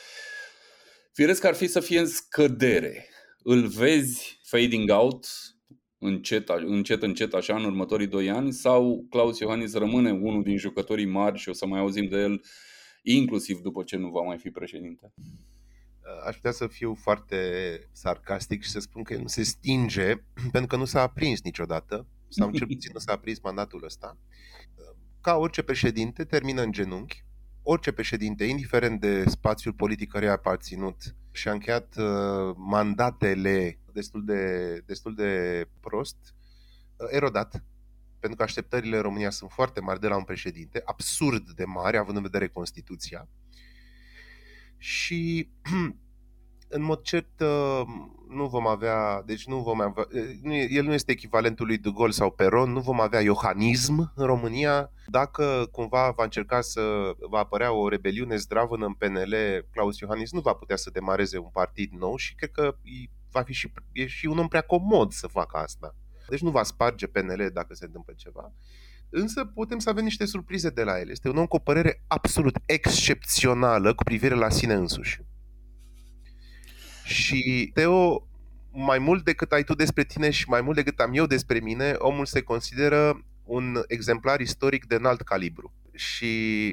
Firesc 1.12 1.44
ar 1.44 1.54
fi 1.54 1.66
să 1.66 1.80
fie 1.80 1.98
în 1.98 2.06
scădere. 2.06 3.08
Îl 3.38 3.66
vezi 3.66 4.40
fading 4.42 4.90
out 4.90 5.26
încet, 6.00 6.48
încet, 6.48 7.02
încet, 7.02 7.34
așa, 7.34 7.56
în 7.56 7.64
următorii 7.64 8.06
doi 8.06 8.30
ani, 8.30 8.52
sau 8.52 9.06
Claus 9.10 9.38
Iohannis 9.38 9.74
rămâne 9.74 10.10
unul 10.10 10.42
din 10.42 10.56
jucătorii 10.56 11.06
mari 11.06 11.38
și 11.38 11.48
o 11.48 11.52
să 11.52 11.66
mai 11.66 11.80
auzim 11.80 12.08
de 12.08 12.16
el 12.16 12.42
inclusiv 13.02 13.60
după 13.60 13.82
ce 13.82 13.96
nu 13.96 14.08
va 14.08 14.20
mai 14.20 14.38
fi 14.38 14.50
președinte? 14.50 15.12
Aș 16.26 16.34
putea 16.34 16.50
să 16.50 16.66
fiu 16.66 16.94
foarte 16.94 17.36
sarcastic 17.92 18.62
și 18.62 18.70
să 18.70 18.80
spun 18.80 19.02
că 19.02 19.12
el 19.12 19.20
nu 19.20 19.26
se 19.26 19.42
stinge 19.42 20.14
pentru 20.52 20.66
că 20.66 20.76
nu 20.76 20.84
s-a 20.84 21.02
aprins 21.02 21.42
niciodată, 21.42 22.06
sau 22.28 22.50
cel 22.50 22.66
puțin 22.74 22.90
nu 22.92 22.98
s-a 22.98 23.12
aprins 23.12 23.40
mandatul 23.40 23.84
ăsta. 23.84 24.18
Ca 25.20 25.36
orice 25.36 25.62
președinte, 25.62 26.24
termină 26.24 26.62
în 26.62 26.72
genunchi, 26.72 27.24
orice 27.62 27.92
președinte, 27.92 28.44
indiferent 28.44 29.00
de 29.00 29.28
spațiul 29.28 29.74
politic 29.74 30.10
care 30.10 30.28
a 30.28 30.32
aparținut 30.32 30.96
și 31.32 31.48
a 31.48 31.52
încheiat 31.52 31.94
uh, 31.98 32.54
mandatele 32.56 33.78
destul 33.92 34.24
de, 34.24 34.74
destul 34.86 35.14
de 35.14 35.64
prost, 35.80 36.16
uh, 36.96 37.06
erodat. 37.10 37.64
Pentru 38.18 38.38
că 38.38 38.44
așteptările 38.44 38.96
în 38.96 39.02
România 39.02 39.30
sunt 39.30 39.50
foarte 39.50 39.80
mari 39.80 40.00
de 40.00 40.08
la 40.08 40.16
un 40.16 40.24
președinte, 40.24 40.82
absurd 40.84 41.50
de 41.50 41.64
mari, 41.64 41.96
având 41.96 42.16
în 42.16 42.22
vedere 42.22 42.48
Constituția. 42.48 43.28
Și 44.76 45.50
în 46.68 46.82
mod 46.82 47.02
cert 47.02 47.40
uh, 47.40 47.82
nu 48.28 48.46
vom 48.46 48.66
avea, 48.66 49.22
deci 49.26 49.46
nu 49.46 49.62
vom 49.62 49.80
avea, 49.80 50.06
uh, 50.42 50.66
el 50.70 50.84
nu 50.84 50.92
este 50.92 51.12
echivalentul 51.12 51.66
lui 51.66 51.78
De 51.78 51.90
Gaulle 51.94 52.12
sau 52.12 52.30
Peron, 52.30 52.70
nu 52.70 52.80
vom 52.80 53.00
avea 53.00 53.20
iohanism 53.20 54.12
în 54.14 54.26
România. 54.26 54.92
Dacă 55.06 55.68
cumva 55.72 56.12
va 56.16 56.24
încerca 56.24 56.60
să 56.60 57.12
va 57.30 57.38
apărea 57.38 57.72
o 57.72 57.88
rebeliune 57.88 58.36
zdravână 58.36 58.86
în 58.86 58.92
PNL, 58.92 59.34
Claus 59.70 59.98
Iohannis 59.98 60.32
nu 60.32 60.40
va 60.40 60.52
putea 60.52 60.76
să 60.76 60.90
demareze 60.90 61.38
un 61.38 61.50
partid 61.52 61.92
nou 61.92 62.16
și 62.16 62.34
cred 62.34 62.50
că 62.50 62.76
va 63.30 63.42
fi 63.42 63.52
și, 63.52 63.72
e 63.92 64.06
și 64.06 64.26
un 64.26 64.38
om 64.38 64.48
prea 64.48 64.60
comod 64.60 65.12
să 65.12 65.26
facă 65.26 65.56
asta. 65.56 65.94
deci 66.28 66.40
nu 66.40 66.50
va 66.50 66.62
sparge 66.62 67.06
PNL 67.06 67.50
dacă 67.52 67.74
se 67.74 67.84
întâmplă 67.84 68.12
ceva, 68.16 68.52
însă 69.10 69.44
putem 69.44 69.78
să 69.78 69.88
avem 69.88 70.04
niște 70.04 70.24
surprize 70.24 70.70
de 70.70 70.82
la 70.82 71.00
el. 71.00 71.10
Este 71.10 71.28
un 71.28 71.36
om 71.36 71.46
cu 71.46 71.56
o 71.56 71.58
părere 71.58 72.02
absolut 72.06 72.56
excepțională 72.66 73.94
cu 73.94 74.02
privire 74.02 74.34
la 74.34 74.48
sine 74.48 74.74
însuși. 74.74 75.22
Și 77.04 77.70
Teo, 77.74 78.28
mai 78.70 78.98
mult 78.98 79.24
decât 79.24 79.52
ai 79.52 79.64
tu 79.64 79.74
despre 79.74 80.04
tine 80.04 80.30
și 80.30 80.48
mai 80.48 80.60
mult 80.60 80.76
decât 80.76 81.00
am 81.00 81.14
eu 81.14 81.26
despre 81.26 81.58
mine, 81.58 81.94
omul 81.98 82.26
se 82.26 82.40
consideră 82.40 83.24
un 83.44 83.82
exemplar 83.86 84.40
istoric 84.40 84.86
de 84.86 84.94
înalt 84.94 85.20
calibru. 85.20 85.74
Și 85.92 86.68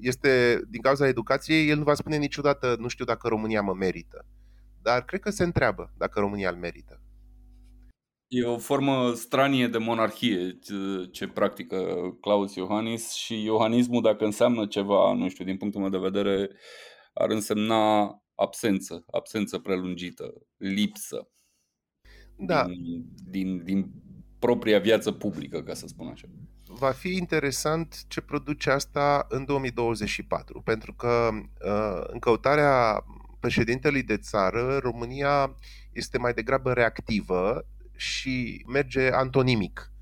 este, 0.00 0.62
din 0.68 0.80
cauza 0.80 1.08
educației, 1.08 1.68
el 1.68 1.76
nu 1.76 1.82
va 1.82 1.94
spune 1.94 2.16
niciodată, 2.16 2.76
nu 2.78 2.88
știu 2.88 3.04
dacă 3.04 3.28
România 3.28 3.62
mă 3.62 3.74
merită. 3.74 4.26
Dar 4.82 5.04
cred 5.04 5.20
că 5.20 5.30
se 5.30 5.44
întreabă 5.44 5.92
dacă 5.96 6.20
România 6.20 6.50
îl 6.50 6.56
merită. 6.56 7.02
E 8.28 8.44
o 8.44 8.58
formă 8.58 9.12
stranie 9.14 9.68
de 9.68 9.78
monarhie 9.78 10.58
ce 11.10 11.28
practică 11.28 11.76
Claus 12.20 12.54
Iohannis 12.54 13.12
și 13.12 13.44
iohanismul, 13.44 14.02
dacă 14.02 14.24
înseamnă 14.24 14.66
ceva, 14.66 15.12
nu 15.14 15.28
știu, 15.28 15.44
din 15.44 15.56
punctul 15.56 15.80
meu 15.80 15.90
de 15.90 15.98
vedere, 15.98 16.50
ar 17.12 17.30
însemna 17.30 18.10
absență, 18.34 19.04
absență 19.10 19.58
prelungită, 19.58 20.32
lipsă 20.56 21.28
da. 22.36 22.64
din, 22.64 23.04
din, 23.28 23.64
din 23.64 23.92
propria 24.38 24.78
viață 24.78 25.12
publică, 25.12 25.62
ca 25.62 25.74
să 25.74 25.86
spun 25.86 26.06
așa. 26.06 26.28
Va 26.66 26.90
fi 26.90 27.08
interesant 27.08 28.04
ce 28.08 28.20
produce 28.20 28.70
asta 28.70 29.26
în 29.28 29.44
2024, 29.44 30.62
pentru 30.62 30.94
că 30.94 31.28
uh, 31.32 32.04
în 32.06 32.18
căutarea 32.18 33.04
președintelui 33.42 34.02
de 34.02 34.16
țară, 34.16 34.78
România 34.78 35.56
este 35.92 36.18
mai 36.18 36.32
degrabă 36.32 36.72
reactivă 36.72 37.66
și 37.96 38.64
merge 38.68 39.10
antonimic. 39.10 39.92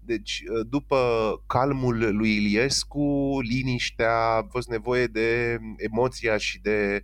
Deci, 0.00 0.42
uh, 0.48 0.66
după 0.68 0.98
calmul 1.46 2.16
lui 2.16 2.36
Iliescu, 2.36 3.38
liniștea, 3.40 4.16
a 4.16 4.46
fost 4.50 4.68
nevoie 4.68 5.06
de 5.06 5.58
emoția 5.76 6.36
și 6.36 6.60
de 6.60 7.02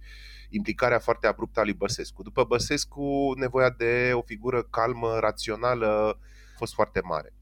implicarea 0.48 0.98
foarte 0.98 1.26
abruptă 1.26 1.60
a 1.60 1.64
lui 1.64 1.72
Băsescu. 1.72 2.22
După 2.22 2.44
Băsescu, 2.44 3.32
nevoia 3.36 3.70
de 3.70 4.10
o 4.14 4.22
figură 4.22 4.62
calmă, 4.62 5.18
rațională, 5.20 6.18
a 6.54 6.56
fost 6.56 6.74
foarte 6.74 7.00
mare. 7.04 7.32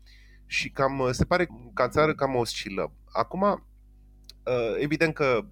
Și 0.47 0.71
cam, 0.71 1.09
se 1.11 1.25
pare 1.25 1.47
că 1.47 1.53
ca 1.75 1.89
țară 1.89 2.15
cam 2.15 2.35
oscilăm. 2.35 2.93
Acum, 3.13 3.43
uh, 3.43 4.75
evident 4.79 5.15
că 5.15 5.45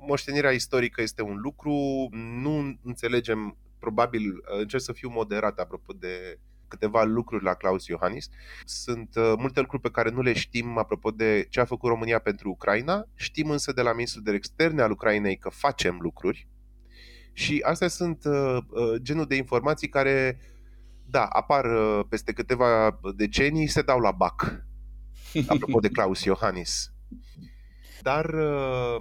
moștenirea 0.00 0.50
istorică 0.50 1.02
este 1.02 1.22
un 1.22 1.36
lucru, 1.40 2.08
nu 2.40 2.78
înțelegem, 2.82 3.56
probabil, 3.78 4.42
încerc 4.58 4.82
să 4.82 4.92
fiu 4.92 5.08
moderat 5.08 5.58
apropo 5.58 5.92
de 5.92 6.38
câteva 6.70 7.04
lucruri 7.04 7.44
la 7.44 7.54
Claus 7.54 7.86
Iohannis. 7.86 8.28
Sunt 8.64 9.14
uh, 9.16 9.32
multe 9.36 9.60
lucruri 9.60 9.82
pe 9.82 9.90
care 9.90 10.10
nu 10.10 10.20
le 10.20 10.32
știm 10.32 10.78
apropo 10.78 11.10
de 11.10 11.46
ce 11.50 11.60
a 11.60 11.64
făcut 11.64 11.88
România 11.88 12.18
pentru 12.18 12.50
Ucraina. 12.50 13.06
Știm 13.14 13.50
însă 13.50 13.72
de 13.72 13.82
la 13.82 13.92
ministrul 13.92 14.22
de 14.22 14.32
externe 14.32 14.82
al 14.82 14.90
Ucrainei 14.90 15.36
că 15.36 15.48
facem 15.48 15.98
lucruri. 16.00 16.48
Și 17.32 17.60
astea 17.64 17.88
sunt 17.88 18.24
uh, 18.24 18.56
uh, 18.56 18.94
genul 19.02 19.26
de 19.26 19.36
informații 19.36 19.88
care, 19.88 20.40
da, 21.06 21.24
apar 21.24 21.64
uh, 21.64 22.04
peste 22.08 22.32
câteva 22.32 23.00
decenii, 23.16 23.66
se 23.66 23.82
dau 23.82 24.00
la 24.00 24.10
bac. 24.10 24.64
Apropo 25.46 25.80
de 25.80 25.88
Claus 25.96 26.24
Iohannis. 26.24 26.92
Dar 28.02 28.24
uh, 28.24 28.96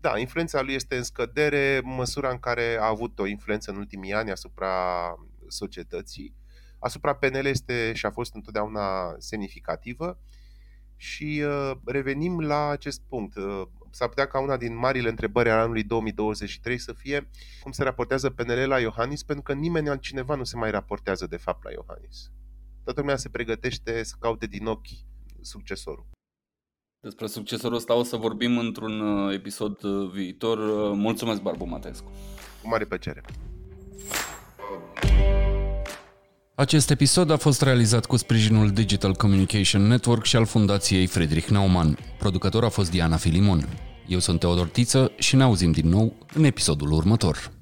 da, 0.00 0.18
influența 0.18 0.62
lui 0.62 0.74
este 0.74 0.96
în 0.96 1.02
scădere, 1.02 1.80
măsura 1.84 2.30
în 2.30 2.38
care 2.38 2.76
a 2.80 2.86
avut 2.86 3.18
o 3.18 3.26
influență 3.26 3.70
în 3.70 3.76
ultimii 3.76 4.12
ani 4.12 4.30
asupra 4.30 4.74
societății. 5.48 6.34
Asupra 6.78 7.14
PNL 7.14 7.44
este 7.44 7.92
și 7.94 8.06
a 8.06 8.10
fost 8.10 8.34
întotdeauna 8.34 9.14
semnificativă 9.18 10.20
și 10.96 11.42
uh, 11.44 11.72
revenim 11.84 12.40
la 12.40 12.68
acest 12.68 13.00
punct. 13.08 13.36
Uh, 13.36 13.62
s-ar 13.90 14.08
putea 14.08 14.26
ca 14.26 14.40
una 14.40 14.56
din 14.56 14.76
marile 14.76 15.08
întrebări 15.08 15.50
ale 15.50 15.60
anului 15.60 15.82
2023 15.82 16.78
să 16.78 16.92
fie 16.92 17.28
cum 17.62 17.72
se 17.72 17.82
raportează 17.82 18.30
PNL 18.30 18.68
la 18.68 18.80
Iohannis, 18.80 19.22
pentru 19.22 19.44
că 19.44 19.52
nimeni 19.52 19.88
altcineva 19.88 20.34
nu 20.34 20.44
se 20.44 20.56
mai 20.56 20.70
raportează 20.70 21.26
de 21.26 21.36
fapt 21.36 21.64
la 21.64 21.70
Iohannis. 21.70 22.30
Toată 22.84 23.00
lumea 23.00 23.16
se 23.16 23.28
pregătește 23.28 24.02
să 24.02 24.14
caute 24.18 24.46
din 24.46 24.66
ochi 24.66 24.88
succesorul. 25.40 26.17
Despre 27.00 27.26
succesorul 27.26 27.76
ăsta 27.76 27.94
o 27.94 28.02
să 28.02 28.16
vorbim 28.16 28.58
într-un 28.58 29.00
uh, 29.00 29.34
episod 29.34 29.82
uh, 29.82 30.10
viitor. 30.12 30.58
Uh, 30.58 30.92
mulțumesc, 30.94 31.40
Barbu 31.40 31.64
Matescu. 31.64 32.12
Cu 32.62 32.68
mare 32.68 32.84
plăcere. 32.84 33.22
Acest 36.54 36.90
episod 36.90 37.30
a 37.30 37.36
fost 37.36 37.62
realizat 37.62 38.06
cu 38.06 38.16
sprijinul 38.16 38.70
Digital 38.70 39.14
Communication 39.14 39.82
Network 39.82 40.24
și 40.24 40.36
al 40.36 40.44
Fundației 40.44 41.06
Friedrich 41.06 41.48
Naumann. 41.48 41.98
Producător 42.18 42.64
a 42.64 42.68
fost 42.68 42.90
Diana 42.90 43.16
Filimon. 43.16 43.68
Eu 44.06 44.18
sunt 44.18 44.40
Teodor 44.40 44.68
Tiță 44.68 45.12
și 45.18 45.36
ne 45.36 45.42
auzim 45.42 45.70
din 45.70 45.88
nou 45.88 46.26
în 46.34 46.44
episodul 46.44 46.92
următor. 46.92 47.57